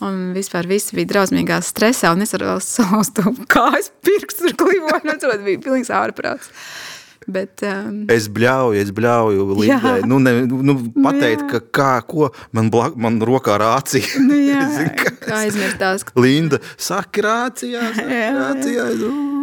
[0.00, 3.20] Un vispār viss bija drausmīgā stresā, un es ar saustu
[3.52, 6.48] kājas pirkstu tur klivoju, un tas bija pilnīgs ārprāts.
[7.28, 9.44] Bet, um, Es bļauju, es bļauju.
[9.68, 9.98] Jā.
[10.08, 10.72] Nu, ne, nu,
[11.04, 11.50] pateikt, jā.
[11.52, 14.08] ka kā, ko man, blak, man rokā rācija.
[14.24, 18.88] nu, jā, Zini, kā kā aizmirstās, Linda saka rācijā, Jā, rācijā.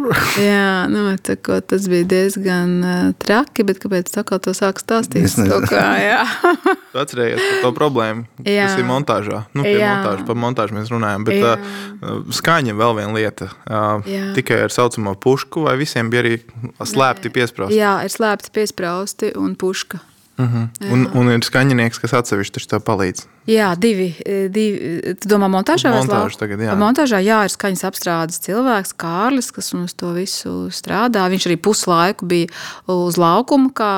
[0.50, 4.80] Jā, nu, tā kā tas bija diezgan uh, traki, bet kāpēc tā kā to sāk
[4.82, 5.24] stāstīt?
[5.28, 5.60] Es nezinu.
[5.62, 6.20] To Kā, jā.
[6.92, 8.66] Tu atceries par to problēmu, Jā.
[8.68, 9.42] kas ir montāžā.
[9.52, 11.26] Nu, montāžas, par montāžu mēs runājam.
[11.28, 11.54] Bet Jā.
[11.58, 13.50] uh, skaņa vēl viena lieta.
[13.68, 14.30] Uh, Jā.
[14.38, 16.36] tikai ar saucamo pušku, vai visiem bija arī
[16.80, 17.76] slēpti piesprāsti.
[17.78, 20.00] jā, ir slēpti piesprāsti un puška.
[20.38, 23.24] Un, un ir skaņinieks, kas atsevišķi tev palīdz.
[23.50, 24.12] Jā, divi.
[24.22, 26.76] eh, divi tu domā, montāžā vai Montāža slā- tagad, jā.
[26.78, 31.26] Montāžā, jā, ir skaņas apstrādes cilvēks, Kārlis, kas mums to visu strādā.
[31.32, 32.48] Viņš arī puslaiku bija
[32.86, 33.92] uz laukuma, kā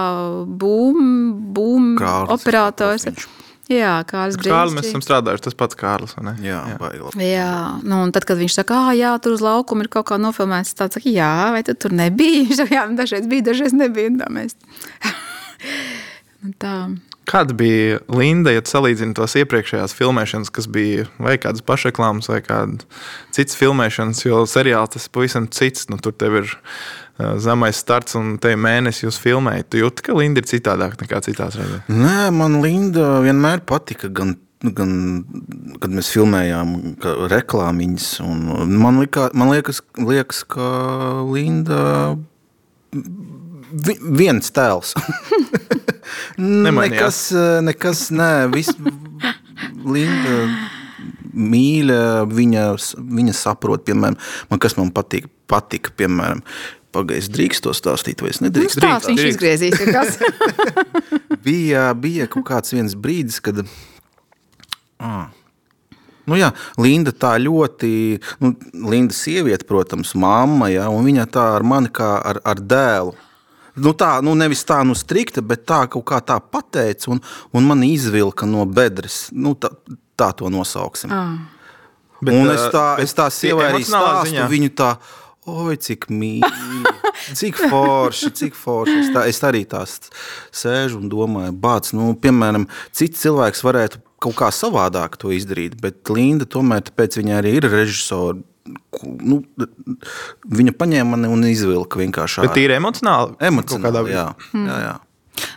[0.48, 3.04] būm, būm Kārlis, operators.
[3.04, 3.28] viņš.
[3.70, 6.16] Jā, Kārlis Kārlis, mēs esam strādājuši, tas pats Kārlis.
[6.16, 6.32] vai ne?
[6.42, 7.10] Jā, baila.
[7.14, 10.16] Jā, nu, un tad, kad viņš saka, ah, jā, tur uz laukuma ir kaut kā
[10.18, 12.42] nofilmēts, tāds saka, jā, vai tu tur nebija?
[12.48, 14.08] Viņš saka, jā, nu, dažreiz bija, dažreiz nebija.
[14.10, 14.56] un Tā mēs.
[16.40, 16.74] Un tā.
[17.28, 22.40] Kāda bija Linda, ja tu salīdzini tos iepriekšējās filmēšanas, kas bija vai kādas pašreklāmas, vai
[22.42, 22.88] kādas
[23.36, 25.86] citas filmēšanas, jo seriāls tas ir pavisam cits.
[25.92, 26.54] Nu, tur tev ir
[27.44, 29.68] zemais starts un te mēnesis, jūs filmējat.
[29.70, 31.84] Tu jūti, ka Linda ir citādāk nekā citās reizēs.
[31.92, 34.08] Nē, man Linda vienmēr patika.
[34.08, 34.96] Gan, gan,
[35.82, 36.74] kad mēs filmējām
[37.30, 40.72] reklāmiņas, un man, likā, man liekas, liekas, ka
[41.28, 42.16] Linda
[43.70, 44.94] vi, viens tēls.
[46.40, 47.18] Nekas,
[47.62, 48.74] nekas, nē, viss
[49.84, 50.36] Linda
[51.36, 52.66] mīļa, viņa,
[52.98, 54.18] viņa saprot, piemēram,
[54.50, 56.42] man, kas man patīk, patika, piemēram,
[56.94, 58.80] pagaidzi, drīkst to stāstīt, vai es Nu, nedrīkst?
[58.80, 59.76] stāsts viņš izgriezīs.
[61.46, 63.62] bija, bija kaut kāds viens brīdis, kad.
[65.00, 65.30] Ah.
[66.28, 68.52] Nu jā, Linda tā ļoti, nu,
[68.90, 73.16] Linda sieviete, protams, mamma, ja, un viņa tā ar mani kā ar, ar dēlu.
[73.80, 77.20] Nu tā, nu nevis tā, nu strikta, bet tā kaut kā tā pateica, un,
[77.56, 79.28] un man izvilka no bedres.
[79.32, 79.72] Nu, tā,
[80.20, 81.12] tā to nosauksim.
[81.14, 81.32] Ah.
[82.20, 84.90] Bet, un es tā, bet es tā tie sievai arī stāstu, ziņā- viņu tā,
[85.48, 86.82] oi, cik mīļi,
[87.40, 88.98] cik forši, cik forši.
[89.06, 89.96] Es, tā, es arī tās
[90.52, 96.04] sēžu un domāju, bāc, nu, piemēram, cits cilvēks varētu kaut kā savādāk to izdarīt, bet
[96.12, 98.44] Linda tomēr, tāpēc viņa arī ir režisori.
[99.24, 99.40] Nu,
[100.60, 103.36] viņa paņēma mani un izvilka vienkārši Bet tīri emocionāli?
[103.50, 104.26] Emocionāli, veidā.
[104.52, 104.96] jā, jā, jā.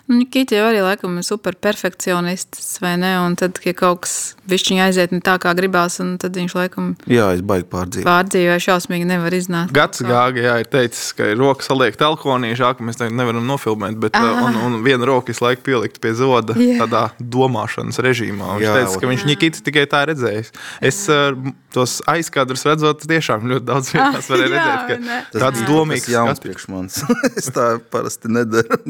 [0.07, 3.13] Nu, Nikita jau arī laikam ir super perfekcionists, vai ne?
[3.23, 4.15] Un tad, ja kaut kas
[4.51, 8.07] višķiņi aiziet ne tā, kā gribās, un tad viņš laikam jā, es baigi pārdzīvoju.
[8.07, 9.71] pārdzīvoja šausmīgi nevar iznākt.
[9.75, 14.19] Gads gāga, jā, ir teicis, ka roka saliek telkonī, ka mēs tagad nevaram nofilmēt, bet
[14.19, 16.83] uh, un, un viena roka visu laiku pielikt pie zoda Jā.
[16.83, 18.57] tādā domāšanas režīmā.
[18.59, 20.51] Viņš Jā, teica, ka viņš Nikits tikai tā redzējis.
[20.83, 21.31] Es uh,
[21.73, 26.43] tos aizkadrus redzot, tiešām ļoti daudz vietās varēju jā, redzēt, ka tāds domīgs Tas jauns
[26.43, 26.99] priekš manis.
[27.39, 28.81] es tā parasti nedaru.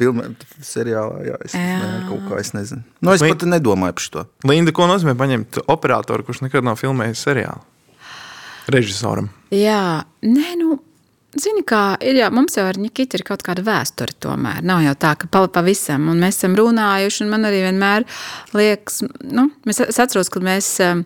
[0.00, 1.78] Filmēt seriālā, jā, es Jā.
[1.80, 2.80] ne, kaut kā es nezinu.
[3.04, 4.22] Nu, es Vai- pat nedomāju par šo.
[4.48, 7.60] Linda, ko nozīmē paņemt operatoru, kurš nekad nav filmējis seriālu?
[8.70, 9.28] Režisoram.
[9.52, 10.78] Jā, nē, nu.
[11.38, 14.16] Zini, kā ir, jā, mums jau ar Nikitu ir kaut kāda vēsture.
[14.18, 17.22] Tomēr nav jau tā, ka pa- pavisam, un mēs esam runājuši.
[17.22, 18.04] un Man arī vienmēr
[18.52, 21.04] liekas, nu, mēs, es atceros, kad mēs um,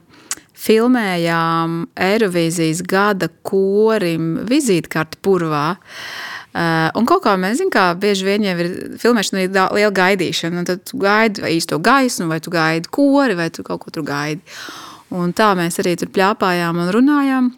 [0.56, 5.76] filmējām Eirovīzijas gada korim vizītkarti Purvā.
[5.76, 8.70] Uh, un kaut kā mēs zinām, kā bieži vien jau ir
[9.02, 10.58] filmēšana, ir da- liela gaidīšana.
[10.58, 13.90] un Tad tu gaidi vai īsto gaismu, vai tu gaidi kori, vai tu kaut ko
[13.90, 14.40] tur gaidi.
[15.10, 17.52] Un tā mēs arī tur plāpājām un runājām.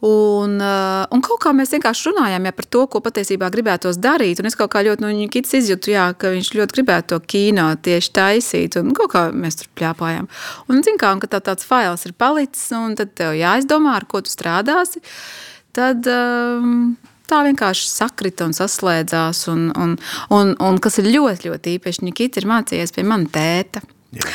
[0.00, 4.40] Un, uh, un kaut kā mēs vienkārši runājām ja, par to, ko patiesībā gribētos darīt.
[4.40, 7.18] Un es kaut kā ļoti no viņa kits izjūtu, jā, ka viņš ļoti gribētu to
[7.28, 8.78] kino tieši taisīt.
[8.80, 10.30] Un kaut kā mēs tur plāpājām.
[10.72, 14.08] Un, zin, kā, un kad tā, tāds fails ir palicis, un tad tev jāizdomā, ar
[14.08, 15.04] ko tu strādāsi,
[15.76, 16.96] tad um,
[17.30, 19.46] tā vienkārši sakrita un saslēdzās.
[19.52, 19.96] Un, un,
[20.34, 23.82] un, un kas ir ļoti, ļoti īpaši, Nikita ir mācījies pie mana tēta.
[24.10, 24.26] Jā.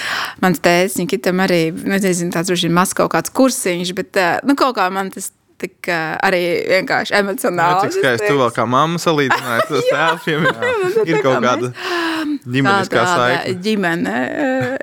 [0.44, 4.38] Mans tēvs, Nikitam arī, nu, nezinu, tāds droši vien maz kaut kāds kursiņš, bet eh,
[4.48, 7.90] nu, kaut kā man tas tik eh, arī vienkārši emocionāli.
[7.90, 10.48] cik skaisti tu vēl kā mamma salīdzināji tos tēviem.
[11.06, 11.72] Ir kaut kāda
[12.44, 13.56] ģimeniskā saikne.
[13.66, 14.16] ģimene.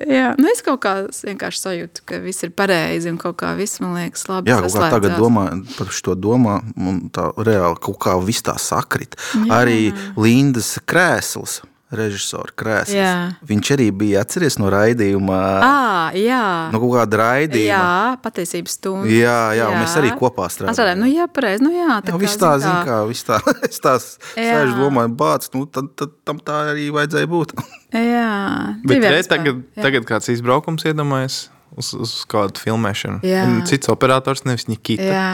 [0.08, 3.82] Jā, nu, es kaut kā vienkārši sajūtu, ka viss ir pareizi un kaut kā viss
[3.84, 4.52] man liekas labi.
[4.52, 8.56] Jā, kaut kā tagad domā par šo domā, un tā reāli kaut kā viss tā
[8.60, 9.18] sakrit.
[9.34, 9.62] Jā.
[9.62, 11.60] Arī Lindas krēsls.
[11.92, 12.94] Režisors krēsls.
[12.96, 13.12] Jā.
[13.44, 15.38] Viņš arī bija atceries no raidījuma.
[15.60, 15.72] À,
[16.16, 16.40] jā,
[16.72, 17.68] No kaut kāda raidījuma.
[17.68, 19.10] jā, patiesības stunda.
[19.12, 20.78] Jā, jā, un mēs arī kopā strādājām.
[20.78, 21.98] Strādājām, nu jā, pareizi, nu jā.
[22.08, 24.62] Jā, viss tā, zin kā, viss tā, es tā Jā.
[24.62, 27.52] sēžu domāju, bāc, nu, tad, tad tam tā arī vajadzēja būt.
[27.92, 29.82] Jā, Bet re, tagad, jā.
[29.84, 33.20] tagad kāds izbraukums iedomājas uz, uz kādu filmēšanu.
[33.26, 33.42] Jā.
[33.44, 35.04] Un cits operators, nevis Nikita.
[35.12, 35.28] Jā.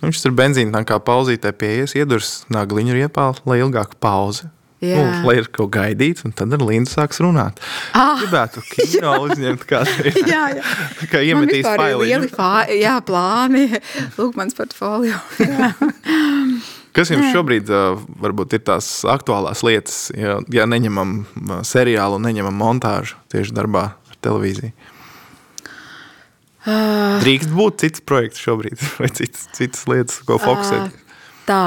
[0.00, 4.46] Viņš tur benzīna tā kā pauzītē pieies, iedurs nagliņu riepā, lai ilgāk pauzi.
[4.78, 4.94] Jā.
[4.94, 7.58] Nu, lai ir ko gaidīt, un tad ar Lindu sāks runāt.
[7.98, 8.14] Ah.
[8.20, 9.82] Gribētu kino uzņemt, kā
[10.32, 10.62] Jā, jā.
[11.10, 11.66] kā iemetīs
[12.30, 13.64] fā, jā, plāni.
[14.18, 15.18] Lūk, mans portfolio.
[16.96, 22.26] Kas jums šobrīd uh, varbūt ir tās aktuālās lietas, ja, ja neņemam uh, seriālu un
[22.30, 24.72] neņemam montāžu tieši darbā ar televīziju?
[26.68, 27.18] Ah.
[27.22, 30.94] Drīkst būt cits projekts šobrīd, vai citas, citas lietas, ko fokusēt.
[31.50, 31.64] Tā.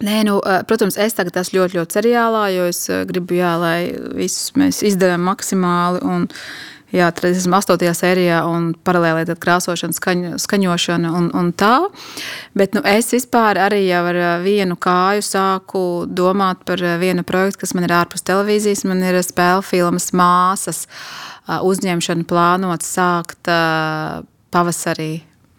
[0.00, 3.52] Nē, nu, eh, protams, es tagad esmu ļoti, ļoti seriālā, jo es eh, gribu, jā,
[3.60, 6.00] lai visus mēs izdarām maksimāli.
[6.08, 6.24] Un,
[6.88, 11.74] jā, tad es esmu astotajā sērijā un paralēli tad krāsošana, skaņ, skaņošana un, un tā.
[12.56, 17.76] Bet nu, es vispār arī ar eh, vienu kāju sāku domāt par vienu projektu, kas
[17.76, 18.86] man ir ārpus televīzijas.
[18.88, 20.86] Man ir spēļu filmas māsas
[21.44, 23.52] uzņemšana plānota sākt
[24.54, 25.12] pavasarī.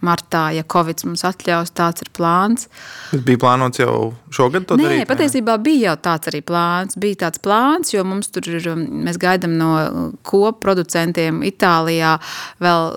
[0.06, 2.68] Martā, ja Covid mums atļaus, tāds ir plāns.
[3.12, 5.06] Tas bija plānots jau šogad Nē, darīt?
[5.10, 6.98] patiesībā bija jau tāds arī plāns.
[7.02, 9.72] Bija tāds plāns, jo mums tur ir, um, mēs gaidām no
[10.28, 12.16] kopproducentiem Itālijā
[12.64, 12.88] vēl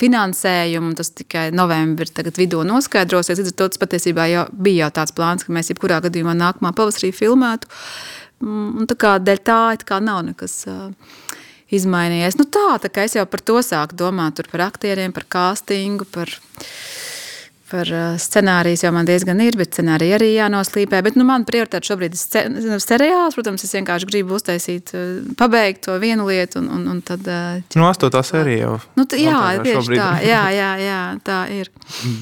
[0.00, 0.94] finansējumu.
[0.98, 3.38] Tas tikai novembrī vidū noskaidrosies.
[3.38, 6.74] Līdz ar to tas patiesībā jau bija jau tāds plāns, ka mēs jebkurā gadījumā nākamā
[6.76, 7.70] pavasarī filmētu.
[8.40, 10.62] Mm, Un tā kā dēļ tā, it kā nav nekas.
[10.70, 10.88] Uh,
[11.70, 12.38] Izmainījies.
[12.40, 16.06] Nu tā, tā kā es jau par to sāku domāt, tur par aktieriem, par castingu,
[16.10, 16.32] par,
[17.70, 21.02] par uh, scenāriju jau man diezgan ir, bet scenārija arī jānoslīpē.
[21.06, 23.36] Bet nu, man prioritāte šobrīd ir seriāls.
[23.38, 27.22] Protams, es vienkārši gribu uztaisīt, uh, pabeigt to vienu lietu un, un, un tad.
[27.30, 28.78] uh, Nu, astotā sērija jau.
[28.98, 30.08] Nu, t, jā, tieši tā.
[30.26, 31.70] Jā, jā, jā, tā ir.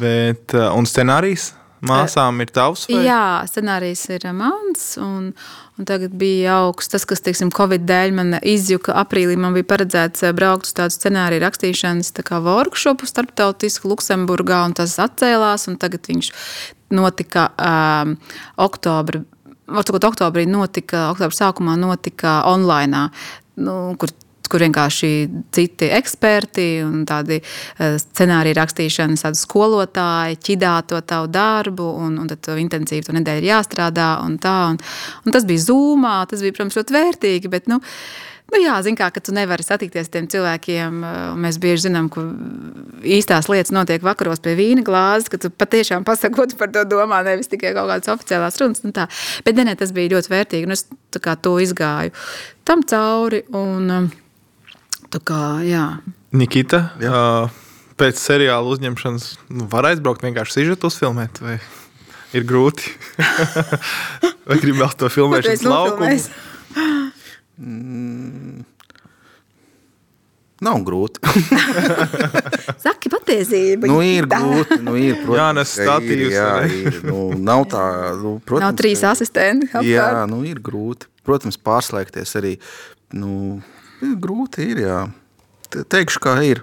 [0.02, 1.54] Bet, un scenārijs
[1.88, 2.84] māsām ir tavs?
[2.90, 3.04] vai?
[3.06, 4.90] Jā, scenārijs ir mans.
[5.00, 5.32] Un,
[5.78, 8.96] un tagad bija augsts tas, kas, teiksim, Covid dēļ man izjuka.
[8.98, 14.64] Aprīlī man bija paredzēts eh, braukt uz tādu scenāriju rakstīšanas tā kā workshopu starptautisku Luksemburgā,
[14.68, 15.68] un tas atcēlās.
[15.70, 16.32] un Tagad viņš
[16.98, 18.16] notika um,
[18.58, 19.22] oktobra.
[19.68, 23.10] Varbūt oktobrī notika, oktobra sākumā notika online,
[23.60, 24.14] nu, kur
[24.50, 25.10] kur vienkārši
[25.54, 27.40] citi eksperti un tādi
[27.78, 33.50] scenāriju rakstīšanas skolotāji ķidā to tavu darbu, un, un tad to intensīvi to nedēļu ir
[33.52, 34.10] jāstrādā.
[34.24, 34.80] Un tā, un,
[35.24, 37.52] un tas bija zūmā, tas bija, protams, ļoti vērtīgi.
[37.52, 37.82] Bet, nu,
[38.48, 41.02] Nu, jā, zināmā mērā, ka tu nevari satikties ar tiem cilvēkiem.
[41.42, 42.22] Mēs bieži zinām, ka
[43.04, 47.52] īstās lietas notiek vakaros pie vīna glāzes, ka tu patiešām pasakot par to domā, nevis
[47.52, 48.80] tikai kaut kādas oficiālās runas.
[48.96, 49.04] Tā.
[49.44, 50.86] Bet ne, tas bija ļoti vērtīgi, es
[51.44, 52.16] to izgāju
[52.64, 53.42] tam cauri.
[53.52, 54.08] Un,
[55.16, 55.86] kā, jā.
[56.36, 57.24] Nikita, jā.
[57.96, 61.40] pēc seriāla uzņemšanas nu, var aizbraukt vienkārši sižetu uzfilmēt?
[61.40, 61.56] Vai?
[62.36, 62.92] Ir grūti.
[64.48, 66.10] Vai gribi vēl to filmēšanas laukumu?
[67.58, 68.66] Mm.
[70.60, 71.22] Nav grūti.
[72.84, 73.88] Saki patiesību.
[73.88, 74.80] Nu, ir grūti.
[74.82, 76.32] Nu, ir, protams, jā, nes statīvs.
[76.34, 77.82] Jā, ir, nu, nav tā.
[78.18, 79.70] Nu, protams, nav trīs asistenti.
[79.70, 79.88] Apkārt.
[79.88, 81.08] Jā, nu, ir grūti.
[81.26, 82.56] Protams, pārslēgties arī.
[83.14, 83.60] Nu,
[84.00, 84.98] grūti ir, jā.
[85.72, 86.62] Teikšu, kā ir.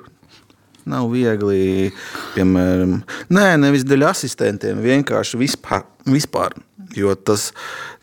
[0.86, 1.90] Nav viegli,
[2.36, 3.00] piemēram,
[3.34, 5.82] nē, nevis dēļ asistentiem, vienkārši vispār.
[6.06, 6.54] vispār
[6.96, 7.50] jo tas,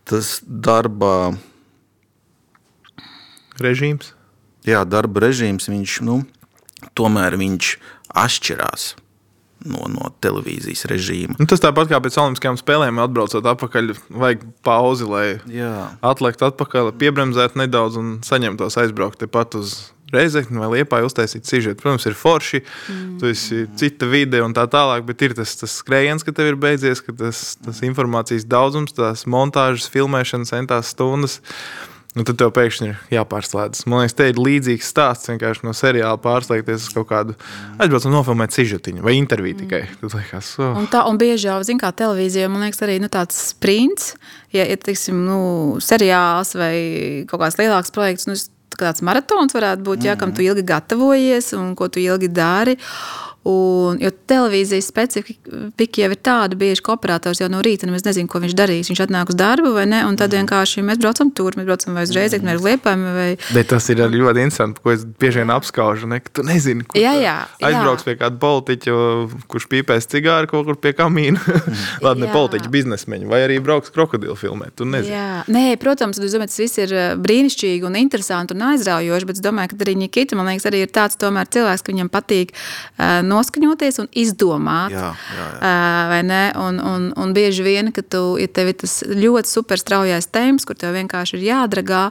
[0.08, 1.32] tas darbā
[3.62, 4.12] režīms?
[4.66, 6.20] Jā, darba režīms, viņš, nu,
[6.98, 7.76] tomēr viņš
[8.22, 8.92] atšķirās.
[9.68, 11.36] No, no televīzijas režīma.
[11.38, 15.26] Nu, tas tāpat kā pēc Olimpiskajām spēlēm, atbraucot atpakaļ, vajag pauzi, lai
[16.02, 19.76] atliektu atpakaļ, piebremzētu nedaudz un saņemtos aizbraukt tepat uz
[20.12, 21.80] Reizekni vai Liepāju uztaisīt sižetu.
[21.80, 23.14] Protams, ir forši, mm.
[23.20, 26.58] tu esi cita vide un tā tālāk, bet ir tas, tas skrējiens, ka tev ir
[26.60, 31.38] beidzies, ka tas, tas informācijas daudzums, tās montāžas, filmēšanas, centās stundas.
[32.12, 33.86] Nu, tad tev pēkšņi ir jāpārslēdzas.
[33.88, 35.30] Man liekas, te ir līdzīgs stāsts.
[35.30, 37.36] Vienkārši no seriāla pārslēgties uz kaut kādu
[37.80, 39.80] aizbraucu un nofilmēt sižetiņu vai interviju tikai.
[40.02, 40.76] Tad liekas, oh.
[40.76, 44.12] Un tā, un bieži jau, zin kā televīzijā, man liekas, arī nu, tāds sprints,
[44.52, 45.38] ja ir, teiksim, nu,
[45.80, 46.74] seriāls vai
[47.30, 48.36] kaut kāds lielāks projekts, nu,
[48.76, 52.76] tāds maratons varētu būt, mm ja, kam tu ilgi gatavojies un ko tu ilgi dari.
[53.42, 58.30] Un, jo televīzijas specifika jau ir tāda, bieži ka operators jau no rīta nemaz nezina,
[58.30, 58.90] ko viņš darīs.
[58.92, 60.44] Viņš atnāk uz darbu vai ne, un tad mm.
[60.44, 63.02] vienkārši mēs braucam tur, mēs braucam vai uz reizēm, vai uz liepām.
[63.16, 63.26] Vai...
[63.56, 66.06] Bet tas ir ļoti interesanti, ko es bieži vien apskaužu.
[66.12, 68.12] Ne, tu nezini, kur jā, jā, aizbrauks jā.
[68.12, 68.94] pie kāda politiķa,
[69.50, 71.42] kurš pīpēs cigāru kaut kur pie kamīna.
[72.06, 74.78] Labi, ne politiķa, biznesmeņa, vai arī brauks krokodilu filmēt.
[74.86, 79.74] Nē, protams, domāju, tas viss ir eh, brīnišķīgi un interesanti un aizraujoši, bet es domāju,
[79.74, 84.00] ka arī Nikita, man liekas, arī ir tāds tomēr cilvēks, ka viņam patīk uh, noskaņoties
[84.04, 84.94] un izdomāt.
[84.94, 86.42] Jā, jā, jā.
[86.62, 90.78] Un, un, un bieži vien, kad tu, ja tev ir tas ļoti superstraujais temps, kur
[90.78, 92.04] tev vienkārši ir jādragā,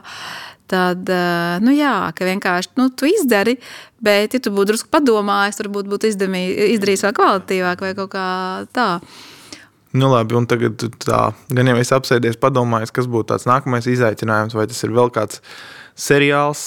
[0.72, 1.10] tad,
[1.64, 3.58] nu jā, ka vienkārši nu, tu izdari,
[4.02, 8.26] bet, ja tu būtu drusku padomājis, varbūt būtu izdarījis vēl kvalitīvāk vai kaut kā
[8.74, 8.88] tā.
[9.92, 14.56] Nu, labi, un tagad tā, gan jau es apsēdies, padomājis, kas būtu tāds nākamais izaicinājums,
[14.56, 15.42] vai tas ir vēl kāds
[16.00, 16.62] seriāls,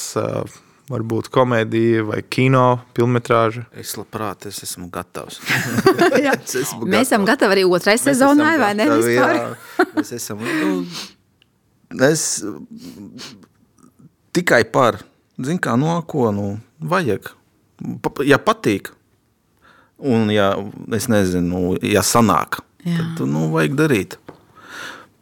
[0.92, 2.66] varbūt komēdija vai kino,
[2.98, 3.58] filmas.
[3.78, 5.40] Es labprāt, es esmu gatavs.
[6.34, 8.88] es esmu mēs esam gatavi arī otrai sezonai, vai ne?
[8.92, 10.44] Gatavi, jā, mēs esam.
[10.46, 10.84] Nu,
[12.10, 12.44] es
[14.36, 15.00] tikai par,
[15.40, 17.32] zinu, kā no ko nu, vajag.
[18.28, 18.92] Ja patīk,
[20.00, 20.54] un ja
[20.96, 23.10] es nezinu, ja sanāk, jā.
[23.18, 24.20] tad nu, vajag darīt.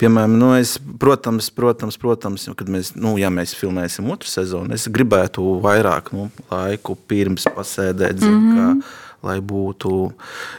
[0.03, 4.89] Piemēram, nu es, protams, protams, protams kad mēs, nu, ja mēs filmēsim otru sezonu, es
[4.91, 8.57] gribētu vairāk nu, laiku pirms pasēdēt, zin, mm -hmm.
[8.59, 10.11] kā, lai būtu.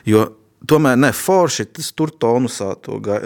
[0.09, 0.31] Jo
[0.65, 3.19] tomēr ne forši tas tur tonusā to ga,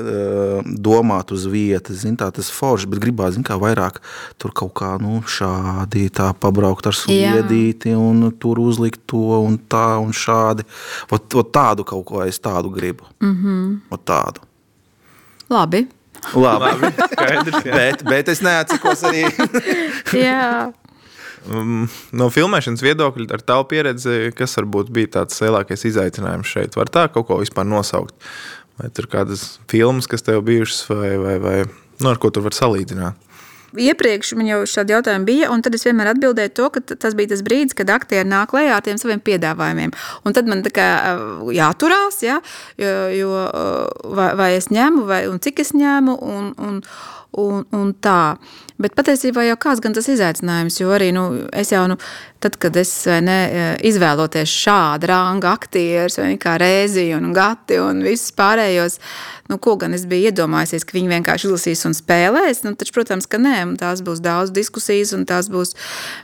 [0.64, 4.00] domāt uz vietas, zin, tā, tas forši, bet gribās, zin, kā vairāk
[4.38, 7.98] tur kaut kā nu, šādi tā pabraukt ar sliedīti Jā.
[7.98, 10.66] un tur uzlikt to un tā un šādi.
[11.10, 13.04] Ot, ot tādu kaut ko es tādu gribu.
[13.20, 13.78] Mm -hmm.
[13.90, 14.40] Ot tādu.
[15.48, 15.86] Labi.
[16.34, 19.24] Labi, Labi skaidrs, bet, bet es neatsakos arī.
[20.26, 20.70] jā.
[21.48, 26.76] Um, no filmēšanas viedokļa, ar tavu pieredzi, kas varbūt bija tāds lielākais izaicinājums šeit?
[26.76, 28.16] Var tā kaut ko vispār nosaukt?
[28.78, 32.56] Vai tur kādas filmas, kas tev bijušas, vai, vai, vai nu, ar ko tur var
[32.56, 33.27] salīdzināt?
[33.76, 37.32] Iepriekš man jau šādi jautājumi bija, un tad es vienmēr atbildēju to, ka tas bija
[37.34, 39.92] tas brīdis, kad aktieri nāk lejā ar tiem saviem piedāvājumiem.
[40.24, 40.88] Un tad man tā kā
[41.54, 42.40] jāturās, ja,
[42.80, 43.44] jo, jo
[44.16, 46.82] vai, vai es ņemu, vai cik es ņemu, un, un,
[47.36, 48.38] un, un tā.
[48.78, 51.24] Bet patiesībā jau kāds gan tas izaicinājums, jo arī nu,
[51.56, 51.96] es jau, nu,
[52.42, 52.92] tad, kad es
[53.24, 53.38] ne,
[53.86, 58.98] izvēloties šādu ranga aktierus, vai kā Rēzi un Gati un visus pārējos,
[59.50, 63.28] nu, ko gan es biju iedomājies, ka viņi vienkārši izlasīs un spēlēs, nu, taču, protams,
[63.30, 65.74] ka nē, tās būs daudz diskusijas un tās būs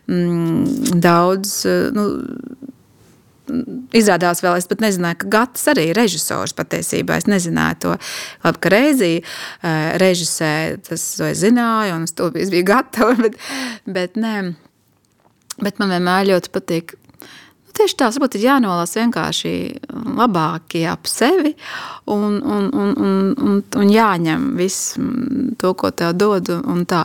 [0.06, 1.64] mm, daudz,
[1.96, 2.08] nu,
[3.94, 7.18] Izrādās, vēl es pat nezināju, ka Gatis arī ir režisors patiesībā.
[7.20, 7.94] Es nezināju to.
[8.44, 10.52] Labi, ka reizī uh, režisē,
[10.88, 13.40] tas es zināju, un es to biju gatava, bet,
[13.85, 14.37] bet nē.
[15.62, 16.96] Bet man vienmēr ļoti patīk.
[16.96, 19.52] nu, Tieši tā, varbūt ir jānolasa vienkārši
[20.18, 21.54] labākie ap sevi
[22.06, 26.52] un, un, un, un, un, un jāņem viss mm, to, ko tev dod.
[26.54, 27.04] un tā.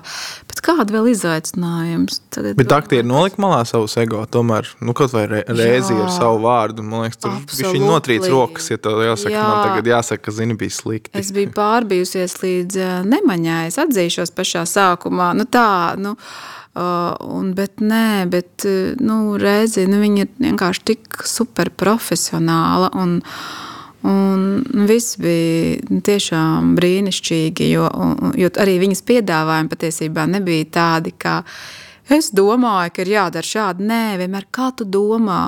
[0.60, 2.18] Bet kāda vēl izaicinājums?
[2.36, 4.26] Tagad Bet aktieri nolika malā savus ego.
[4.28, 6.02] Tomēr, nu, kaut vai re- reizi Jā.
[6.04, 7.80] ar savu vārdu, man liekas, tur Absolutely.
[7.88, 9.46] notrīc rokas, ja tev jāsaka, Jā.
[9.48, 11.16] man tagad jāsaka, ka zini, bija slikti.
[11.16, 13.62] Es biju pārbijusies līdz eh, nemaņai.
[13.72, 15.30] Es atzīšos pašā sākumā.
[15.40, 20.86] Nu, tā, nu, uh, un, bet nē, bet eh, nu, reizi nu, viņa ir vienkārši
[20.92, 22.92] tik super profesionāla.
[23.00, 23.22] Un,
[24.08, 27.90] Un viss bija tiešām brīnišķīgi, jo,
[28.40, 31.42] jo arī viņas piedāvājumi patiesībā nebija tādi, kā
[32.16, 33.86] es domāju, ka ir jādara šādi.
[33.90, 35.42] Nē, vienmēr kā tu domā.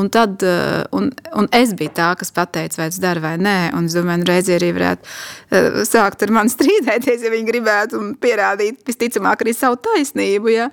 [0.00, 3.58] Un, tad, eh, un, un es biju tā, kas pateica, vai es daru vai nē.
[3.78, 8.82] Un es domāju, reizē arī varētu eh, sākt ar mani strīdēties, ja viņi gribētu pierādīt
[8.88, 10.54] visticamāk arī savu taisnību.
[10.56, 10.70] Ja?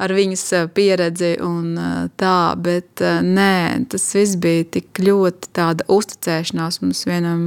[0.00, 5.52] Ar viņas eh, pieredzi un eh, tā, bet eh, nē, tas viss bija tik ļoti
[5.56, 7.44] tāda uzticēšanās mums vienam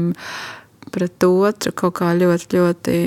[0.93, 2.99] pret otru, kaut kā ļoti, ļoti,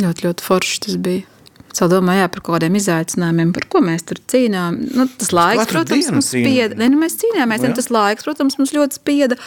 [0.00, 1.28] ļoti, ļoti forši tas bija.
[1.72, 4.92] Es domāju jā, par kādiem izaicinājumiem, par ko mēs tur cīnījāmies.
[4.92, 6.76] Nu, tas laiks, Katru protams, mums spieda.
[6.76, 9.38] Ne, nu, mēs cīnījāmies, un tas laiks, protams, mums ļoti spieda.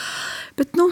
[0.57, 0.87] Bet, nu,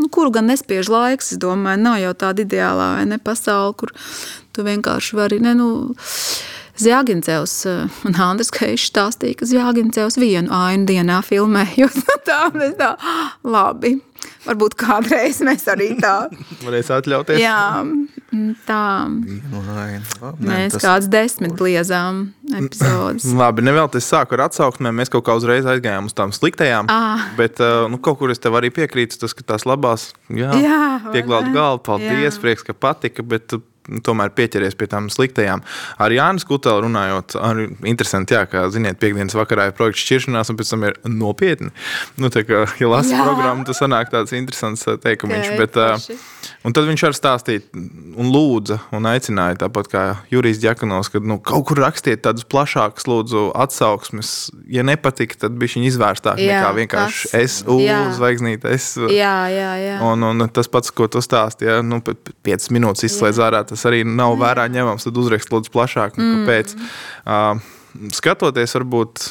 [0.00, 1.34] nu, kuru gan nespiež laiks?
[1.34, 3.92] Es domāju, nav jau tāda ideālā vai ne pasaule, kur
[4.56, 5.42] tu vienkārši vari.
[5.44, 5.68] Ne, nu,
[6.80, 7.54] Zjāgincevs
[8.08, 11.98] un Andris Keišs stāstīja, ka Zjāgincevs vienu ainu dienā filmējot.
[12.28, 12.94] Tā mēs tā,
[13.44, 13.96] labi.
[14.46, 16.28] Varbūt kādreiz mēs arī tā.
[16.64, 17.40] Varēs atļauties.
[17.42, 18.78] Jā, mm, tā.
[19.10, 22.22] Labi, nē, Mēs tas- kāds desmit bliezām
[22.54, 23.26] epizodes.
[23.42, 24.94] Labi, nevēl es sāku ar atsauksmēm.
[25.02, 26.90] Mēs kaut kā uzreiz aizgājām uz tām sliktajām.
[26.90, 27.26] Ah.
[27.38, 30.80] Bet uh, nu, kaut kur es tev arī piekrītu, tas, ka tās labās, jā, Jā,
[31.04, 31.56] vai pieglābt ne?
[31.58, 32.42] galvu, paldies, Jā.
[32.46, 33.26] prieks, ka patika.
[33.26, 33.62] Bet, nu,
[34.06, 35.62] Tomēr pieķeries pie tām sliktajām.
[36.02, 40.58] Ar Jānis Kutelu runājot, arī interesanti, jā, ka, ziniet, piekdienas vakarā ir projekts šķiršanās, un
[40.60, 41.72] pēc tam ir nopietni.
[42.22, 45.48] Nu, tā kā, ja lasa programmu, tas sanāk tāds interesants uh, teikumiņš.
[45.50, 46.18] Ok, Bet, uh, forši.
[46.68, 47.64] un tad viņš arī stāstīja
[48.22, 53.08] un lūdza un aicināja, tāpat kā Jurijs Džekanovs, ka nu, kaut kur rakstiet tādus plašākus,
[53.10, 54.32] lūdzu, atsauksmes.
[54.70, 57.58] Ja nepatika, tad bija viņa izvērstāk Jā, nekā vienkārši kas?
[57.58, 57.98] SU Jā.
[58.16, 58.70] zvaigznīte.
[58.72, 59.98] Es, Jā, jā, jā.
[60.06, 64.02] Un, un tas pats, ko tu stāstīji, ja nu, 5 minūtes izslēdz ārā, tas arī
[64.08, 65.06] nav vērā ņemams.
[65.08, 66.74] Tad uzrakst lūdzu plašāk, nu, kāpēc.
[67.24, 67.62] Uh,
[68.14, 69.26] skatoties, varbūt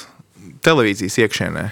[0.65, 1.65] televīzijas iekšienē.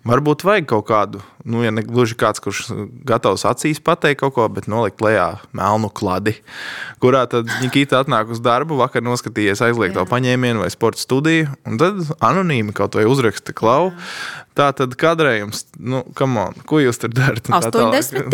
[0.00, 2.70] Varbūt vajag kaut kādu, nu, ja ne gluži kāds, kurš
[3.04, 6.40] gatavs acīs pateikt kaut ko, bet nolikt lejā melnu kladi,
[7.04, 12.00] kurā tad Nikita atnāk uz darbu, vakar noskatījies aizliegto paņēmienu vai sporta studiju, un tad
[12.16, 13.92] anonīmi kaut vai uzraksta klau.
[14.56, 17.48] Tā tad kadrējums, nu, come on, ko jūs tur darat?
[17.52, 18.00] Un tā tālāk.
[18.00, 18.32] 80.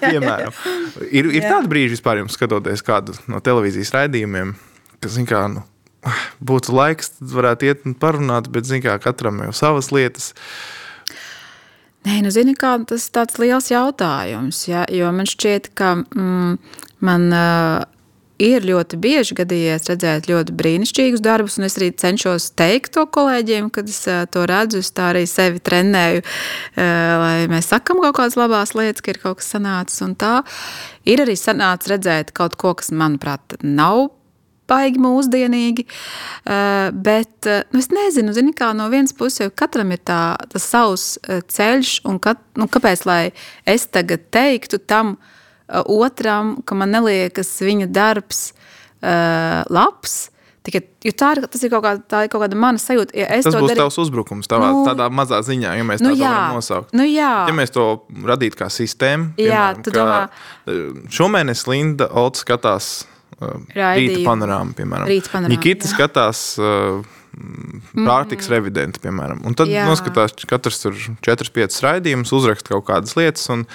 [0.04, 0.52] Piemēram,
[1.08, 4.48] ir, ir tādi brīži, vispār, jums skatoties kādu no televīzijas raidījumiem,
[5.00, 5.64] kas zin kā, nu,
[6.48, 10.32] būtu laiks, tad varētu iet un parunāt, bet zin kā, katram jau savas lietas.
[12.06, 14.62] Nē, nu, zini, kā, tas ir tāds liels jautājums.
[14.68, 14.84] Ja?
[14.94, 16.52] Jo man šķiet, ka mm,
[17.02, 17.82] man uh,
[18.38, 23.72] ir ļoti bieži gadījies redzēt ļoti brīnišķīgus darbus, un es arī cenšos teikt to kolēģiem,
[23.74, 24.84] kad es uh, to redzu.
[24.84, 26.82] Es tā arī sevi trenēju, uh,
[27.24, 30.04] lai mēs sakām kaut kādas labas lietas, ka ir kaut kas sanācis.
[31.10, 34.12] Ir arī sanācis redzēt kaut ko, kas, manuprāt, nav
[34.68, 35.84] baigi mūsdienīgi.
[36.46, 40.36] eh, Bet eh, nu, es nezinu, zini, kā no vienas puses jau katram ir tā,
[40.52, 43.32] tas savs eh, ceļš, un kat, nu, kāpēc lai
[43.66, 45.16] es tagad teiktu tam
[45.68, 48.52] otram, ka man neliekas viņa darbs
[49.70, 50.30] labs.
[50.66, 53.14] Tikai, jo tā ir, tas ir kaut, kā, tā ir kaut kāda mana sajūta.
[53.14, 56.10] Ja Tas to būs daru- tavs uzbrukums tavā, Nu, tādā mazā ziņā, ja mēs nu
[56.10, 56.90] tā jā, varam nosaukt.
[56.92, 57.28] nu jā.
[57.46, 57.84] Ja mēs to
[58.26, 60.28] radītu kā sistēmu, Jā, piemēram,
[60.66, 63.04] domā- šomēnes Linda Olds skatās
[63.40, 65.10] uh, rīta panorāmu, piemēram.
[65.10, 65.92] Rīta panorāmu, Nikita jā.
[65.94, 67.04] skatās uh,
[68.06, 69.42] pārtiks revidenti, piemēram.
[69.46, 69.84] Un tad Jā.
[69.88, 70.94] noskatās katrs tur
[71.26, 73.66] 4-5 raidījumus, uzraksta kaut kādas lietas, un,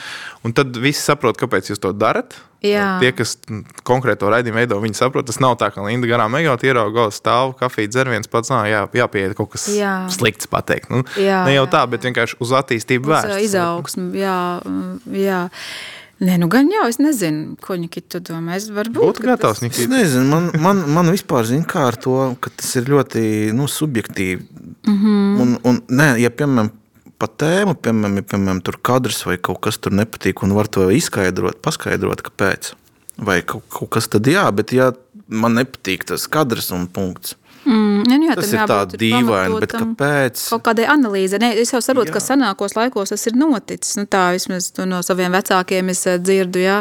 [0.46, 2.40] un tad visi saprot, kāpēc jūs to darat.
[2.66, 3.00] Jā.
[3.02, 6.62] Tie, kas mm, konkrēto raidījumu veido, viņi saprot, tas nav tā, ka Linda garām ejot,
[6.62, 9.96] galvas stāvu, kafiju dzer viens pats, nā, jā, jāpieiet kaut kas Jā.
[10.14, 10.92] slikts pateikt.
[10.94, 13.48] Nu, Jā, ne jau jā, tā, bet vienkārši uz attīstību Uz vērsts.
[13.50, 15.42] izaugsmu, jā, mm, jā.
[16.22, 18.56] Nē, nu gan jau, es nezinu, ko Nikita domā.
[18.60, 21.96] Es varbūt, Būtu ka gatavs, tas- Es nezinu, man, man, man vispār zina, kā ar
[21.98, 24.42] to, ka tas ir ļoti nu, subjektīvi.
[24.86, 25.06] Mm Mhm.
[25.06, 25.42] -hmm.
[25.42, 26.70] un, un, nē, ja, piemēram,
[27.18, 30.90] pa tēmu, piemēram, ja, piemēram, tur kadrs vai kaut kas tur nepatīk, un var to
[30.92, 32.74] izskaidrot, paskaidrot, kāpēc.
[33.18, 34.92] Vai kaut, kaut kas tad jā, bet ja
[35.28, 37.36] man nepatīk tas kadrs un punkts.
[38.02, 40.44] Mm, jā, jā, Tas ir tā dīvaini, bet kāpēc?
[40.54, 41.40] Kaut kādai analīzē.
[41.42, 42.18] Ne, es jau saprotu, Jā.
[42.18, 43.98] ka senākos laikos tas ir noticis.
[44.00, 46.78] Nu, tā vismaz no saviem vecākiem es eh, dzirdu, jā,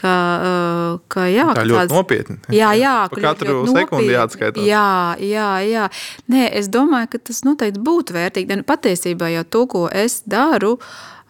[0.00, 0.14] ka,
[0.50, 2.38] eh, ka jā, Tā ļoti tāds- nopietni.
[2.50, 4.64] Jā, jā, Pa katru ļoti sekundi jāatskaitās.
[4.66, 5.88] Jā, jā, jā.
[6.30, 8.56] Nē, es domāju, ka tas noteikti būtu vērtīgi.
[8.56, 10.78] Nu, Patiesībā jau to, ko es daru,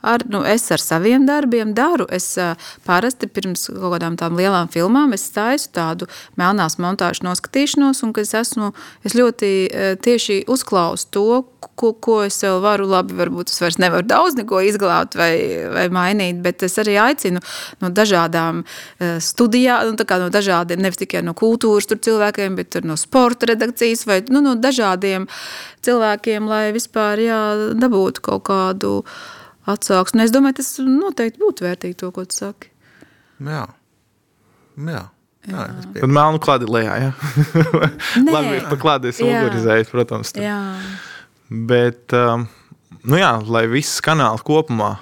[0.05, 2.07] ar, nu, es ar saviem darbiem daru.
[2.13, 2.55] Es uh,
[2.87, 6.09] parasti pirms kaut kādām tām lielām filmām es taisu tādu
[6.41, 8.73] melnās montāžu noskatīšanos, un es esmu,
[9.05, 11.27] es ļoti uh, tieši uzklausu to,
[11.75, 15.33] ko, ko es vēl varu, labi, varbūt es vairs nevaru daudz neko izglābt vai,
[15.73, 17.43] vai mainīt, bet es arī aicinu
[17.83, 22.59] no dažādām uh, studijām, nu, tā kā no dažādiem, nevis tikai no kultūras tur cilvēkiem,
[22.59, 25.29] bet tur no sporta redakcijas vai nu, no dažādiem
[25.85, 27.41] cilvēkiem, lai vispār jā,
[27.79, 29.01] dabūtu kaut kādu
[29.71, 30.25] atsauksmi.
[30.25, 32.71] Es domāju, tas noteikti būtu vērtīgi to, ko tu saki.
[33.45, 33.65] Jā,
[34.79, 35.05] jā.
[35.51, 35.65] jā.
[35.95, 36.99] Tad melnu klādi lejā.
[37.03, 37.15] Ja?
[38.25, 38.35] Nē.
[38.35, 39.27] Labi, pa klādi es Jā.
[39.29, 40.35] vulgarizēju, protams.
[40.35, 40.45] tur.
[40.47, 40.61] Jā.
[41.51, 42.47] Bet, um,
[43.05, 44.95] nu jā, lai viss kanāls kopumā,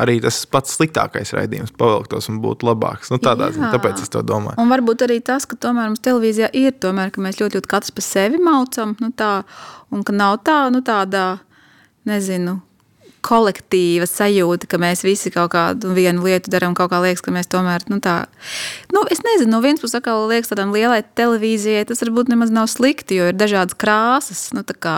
[0.00, 3.12] arī tas pats sliktākais raidījums pavilktos un būtu labāks.
[3.12, 3.74] Nu, tādā, ziņā, Jā.
[3.76, 4.58] tāpēc es to domāju.
[4.60, 7.94] Un varbūt arī tas, ka tomēr mums televīzijā ir, tomēr, ka mēs ļoti, ļoti katrs
[7.96, 9.32] pa sevi maucam, nu tā,
[9.92, 11.26] un ka nav tā, nu tādā,
[12.08, 12.60] nezinu,
[13.24, 17.50] kolektīva sajūta, ka mēs visi kaut kādu vienu lietu darām, kaut kā liekas, ka mēs
[17.52, 18.16] tomēr, nu tā,
[18.94, 22.70] nu es nezinu, no vienas puses atkal liekas tādam lielai televīzijai, tas varbūt nemaz nav
[22.72, 24.96] slikti, jo ir dažādas krāsas, nu kā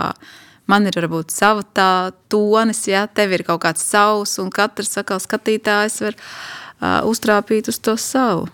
[0.69, 1.91] man ir varbūt sava tā
[2.31, 7.81] tonis, ja, tev ir kaut kāds savs, un katrs atkal skatītājs var uh, uztrāpīt uz
[7.83, 8.47] to savu.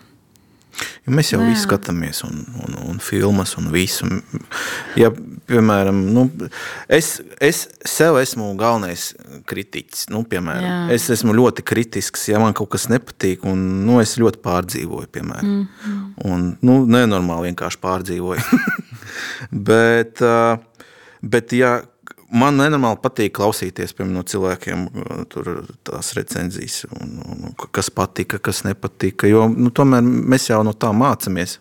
[1.06, 4.06] Jo mēs jau Nu, visu skatāmies, un, un, un filmas, un visu.
[4.98, 5.10] Ja,
[5.50, 6.26] piemēram, nu,
[6.92, 7.12] es,
[7.42, 9.10] es sev esmu galvenais
[9.50, 10.08] kritiķis.
[10.12, 10.78] Nu, piemēram, Jā.
[10.96, 15.10] es esmu ļoti kritisks, ja man kaut kas nepatīk, un nu, es ļoti pārdzīvoju.
[15.10, 15.46] Piemēram.
[15.46, 15.68] Mm.
[15.84, 16.02] -hmm.
[16.30, 18.60] un, nu, nenormāli vienkārši pārdzīvoju.
[19.70, 20.86] bet, uh,
[21.22, 21.80] bet, ja
[22.30, 25.50] man nenormāli patīk klausīties piemēram, no cilvēkiem uh, tur,
[25.86, 29.28] tās recenzijas, un, un, kas patika, kas nepatika.
[29.30, 31.58] Jo nu, tomēr mēs jau no tā mācāmies.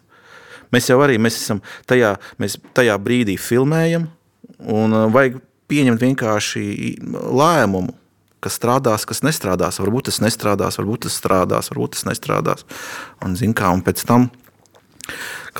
[0.73, 4.09] Mēs jau arī mēs esam tajā, mēs tajā brīdī filmējam,
[4.69, 5.39] un uh, vajag
[5.69, 6.65] pieņemt vienkārši
[7.13, 7.95] lēmumu.
[8.39, 9.81] Kas strādās, kas nestrādās.
[9.83, 12.63] Varbūt tas nestrādās, varbūt tas strādās, varbūt tas nestrādās.
[13.25, 14.29] Un, kā, un pēc tam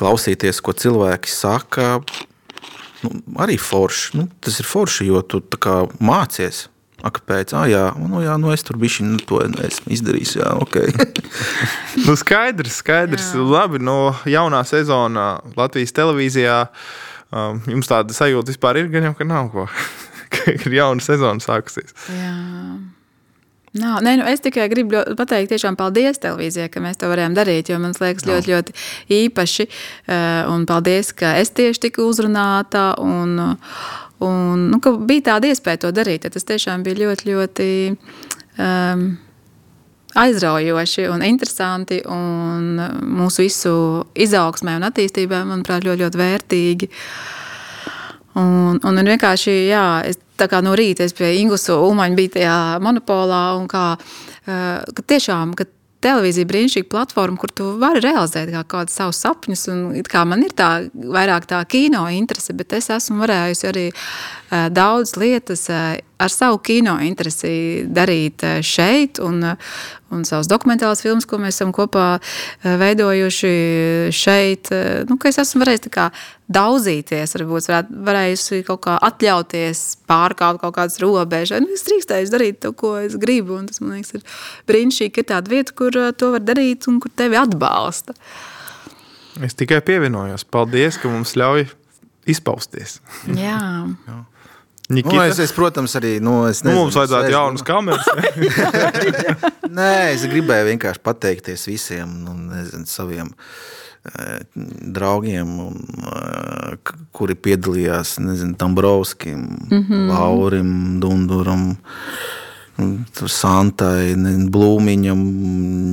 [0.00, 1.98] klausīties, ko cilvēki saka,
[3.04, 4.18] nu, arī forši.
[4.18, 6.66] Nu, tas ir forši, jo tu tā kā mācies.
[7.00, 7.54] A, kāpēc?
[7.56, 10.34] Ah, jā, nu, jā, nu es tur biju nu, to esmu izdarījis.
[10.42, 10.92] Jā, okay.
[12.06, 13.32] Nu, skaidrs, skaidrs.
[13.34, 13.44] Jā.
[13.54, 16.58] Labi, no jaunā sezonā Latvijas televīzijā
[17.32, 19.66] um, jums tāda sajūta vispār ir, gan jau, ka nav ko.
[20.30, 21.90] Ka ir jauna sezona sākusies.
[22.14, 22.34] Jā.
[23.78, 27.68] Nav, nē, nu es tikai gribu pateikt, tiešām paldies televīzijai, ka mēs to varējām darīt.
[27.70, 28.74] Jo man liekas, ļoti, ļoti
[29.14, 29.66] īpaši.
[30.10, 32.98] eh, Un paldies, ka es tieši tiku uzrunāta.
[32.98, 33.38] Un,
[34.26, 36.26] un, nu, bija tāda iespēja to darīt.
[36.26, 37.68] Tas tiešām bija ļoti, ļoti
[38.58, 39.18] um,
[40.18, 42.02] aizraujoši un interesanti.
[42.10, 42.74] Un
[43.22, 43.76] mūsu visu
[44.18, 46.90] izaugsmē un attīstībā, manuprāt, ļoti, ļoti vērtīgi.
[46.90, 47.49] Un,
[48.38, 52.56] un, un vienkārši, jā, es tā kā no rīta es pie Ingūnas Umaņa biju tajā
[52.84, 53.84] monopolā, un kā,
[54.46, 55.66] eh, ka tiešām, ka
[56.00, 59.64] televīzija brīnišķīga platforma, kur tu vari realizēt kā kādus savus sapņus.
[59.72, 64.68] Un, kā man ir tā vairāk tā kino interese, bet es esmu varējusi arī uh,
[64.72, 69.72] daudz lietas uh, ar savu kino interesi darīt uh, šeit, un, uh,
[70.12, 73.54] un savus dokumentālus filmus, ko mēs esam kopā uh, veidojuši
[74.14, 74.72] šeit.
[75.08, 75.90] Nu, es esmu varējis
[76.50, 77.68] daudzīties, varbūt
[78.10, 81.62] varējusi kaut kā atļauties pārkāpt kaut kādas robežas.
[81.62, 83.56] Nu, es drīkstēju darīt to, ko es gribu.
[83.58, 84.40] un Tas man liekas, ir
[84.70, 88.16] brīnišķīgi, ka ir tāda vieta, kur to var darīt un kur tevi atbalsta.
[89.46, 90.44] Es tikai pievienojos.
[90.50, 91.68] Paldies, ka mums ļauj
[92.28, 92.98] izpausties.
[93.30, 93.60] Jā,
[94.90, 96.16] Nikita, Nu, es, es, protams, arī.
[96.18, 98.06] Nu, es nu, nezinu, mums vajadzētu es- jaunas kameras.
[99.78, 104.40] Nē, es gribēju vienkārši pateikties visiem nu, nezinu, saviem eh,
[104.98, 105.78] draugiem, un,
[106.10, 110.08] eh, kuri piedalījās nezinu, Dombrovskim, mm -hmm.
[110.10, 111.68] Laurim, Dunduram.
[113.28, 114.14] Santai,
[114.48, 115.20] Blūmiņam,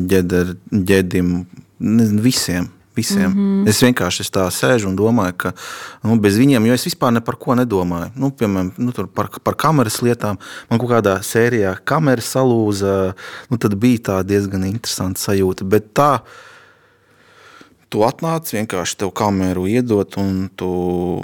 [0.07, 1.31] ģedim,
[1.79, 2.69] nezinu, visiem.
[2.97, 3.31] Visiem.
[3.31, 3.69] Mm -hmm.
[3.69, 5.51] Es vienkārši es tā sēžu un domāju, ka
[6.03, 8.11] nu, bez viņiem, jo es vispār ne par ko nedomāju.
[8.15, 10.37] Nu, piemēram, nu, par, par kameras lietām.
[10.69, 13.13] Man kaut kādā sērijā kamera salūza.
[13.49, 15.63] Nu, tad bija tā diezgan interesanta sajūta.
[15.63, 16.19] Bet tā,
[17.89, 21.23] tu atnāc vienkārši tev kameru iedot, un tu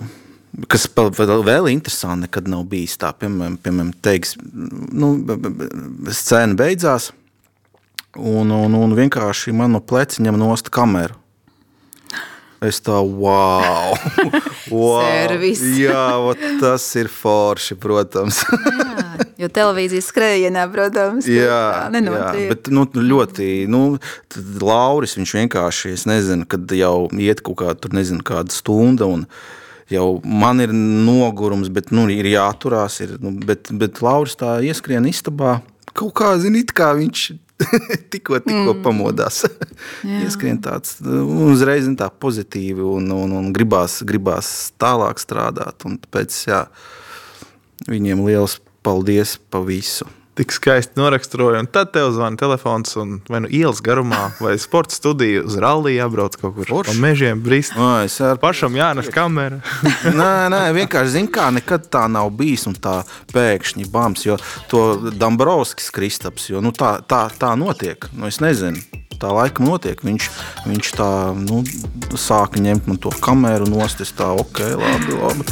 [0.69, 4.35] Kas vēl, interesanti, nekad nav bijis tā, piemēram, piemēram teiks,
[4.93, 5.07] nu,
[6.13, 7.09] scēna beidzās,
[8.13, 11.22] un, un, un vienkārši man no pleciņiem nost kameru.
[12.63, 13.91] Es tā, wow!
[14.71, 15.01] wow.
[15.03, 15.63] Servis.
[15.83, 16.05] Jā,
[16.61, 18.43] tas ir forši, protams.
[18.47, 18.93] Jā,
[19.43, 22.39] jo televīzijas skrējienā, protams, jā, tā nenotiek.
[22.45, 23.81] jā, bet nu, ļoti, nu,
[24.63, 29.25] Lauris, viņš vienkārši, es nezinu, kad jau iet kaut kā, tur nezinu, kāda stunda un
[29.91, 35.05] jau man ir nogurums, bet, nu, ir jāturās, ir, nu, bet, bet Lauris tā ieskrien
[35.09, 35.59] istabā,
[35.91, 37.27] kaut kā, zini, kā viņš
[38.13, 38.81] tikko, tikko mm.
[38.85, 39.43] pamodās.
[40.23, 40.97] Ieskrien tāds,
[41.47, 46.65] uzreiz tā pozitīvi un, un, un gribās, gribās tālāk strādāt, un tāpēc, jā,
[47.89, 50.07] viņiem liels paldies pa visu.
[50.33, 54.95] Tik skaisti noraksturoja, un tad tev zvana telefons, un vai nu ielas garumā, vai sporta
[54.97, 56.89] studija uz rallija jābrauc kaut kur Forši.
[56.89, 57.75] pa mežiem, brīst.
[57.77, 59.61] Nā, es ar Pašam jānes kamera.
[60.21, 62.65] nē, nē, vienkārši zinu, kā nekad tā nav bijis.
[62.65, 62.95] Un tā
[63.29, 64.39] pēkšņi bams, jo
[64.73, 64.81] to
[65.13, 68.09] Dabrovskis Kristaps, jo nu, tā, tā, tā notiek.
[68.17, 68.81] Nu, es nezinu.
[69.21, 70.01] Tā laikam notiek.
[70.01, 70.33] Viņš,
[70.65, 71.61] viņš tā nu,
[72.17, 74.01] sāka ņemt man to kameru nost.
[74.01, 75.51] Es tā, ok, labi, labi.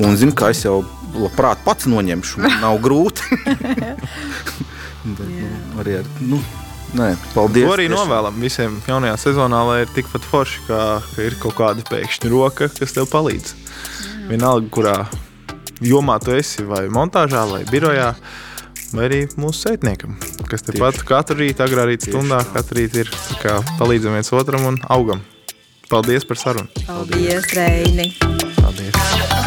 [0.00, 0.80] Un zinu, ka es jau
[1.18, 2.42] labprāt pats noņemšu.
[2.44, 3.26] Man nav grūti.
[5.06, 5.50] Bet, nu,
[5.80, 6.40] arī ar, nu,
[6.98, 7.68] nē, paldies.
[7.68, 10.80] To arī novēlam visiem jaunajā sezonā, lai ir tikpat forši, kā
[11.12, 13.54] ka ir kaut kāda pēkšņa roka, kas tev palīdz.
[14.26, 14.96] Vienalga, kurā
[15.84, 18.10] jomā tu esi, vai montāžā, vai birojā,
[18.96, 20.18] vai arī mūsu sētniekam,
[20.50, 23.14] kas tepat katru rītu, agrā rīta stundā, katru rītu ir
[23.78, 25.22] palīdzam viens otram un augam.
[25.86, 26.66] Paldies par sarunu!
[26.82, 28.10] Paldies, Reini!
[28.58, 29.45] Paldies!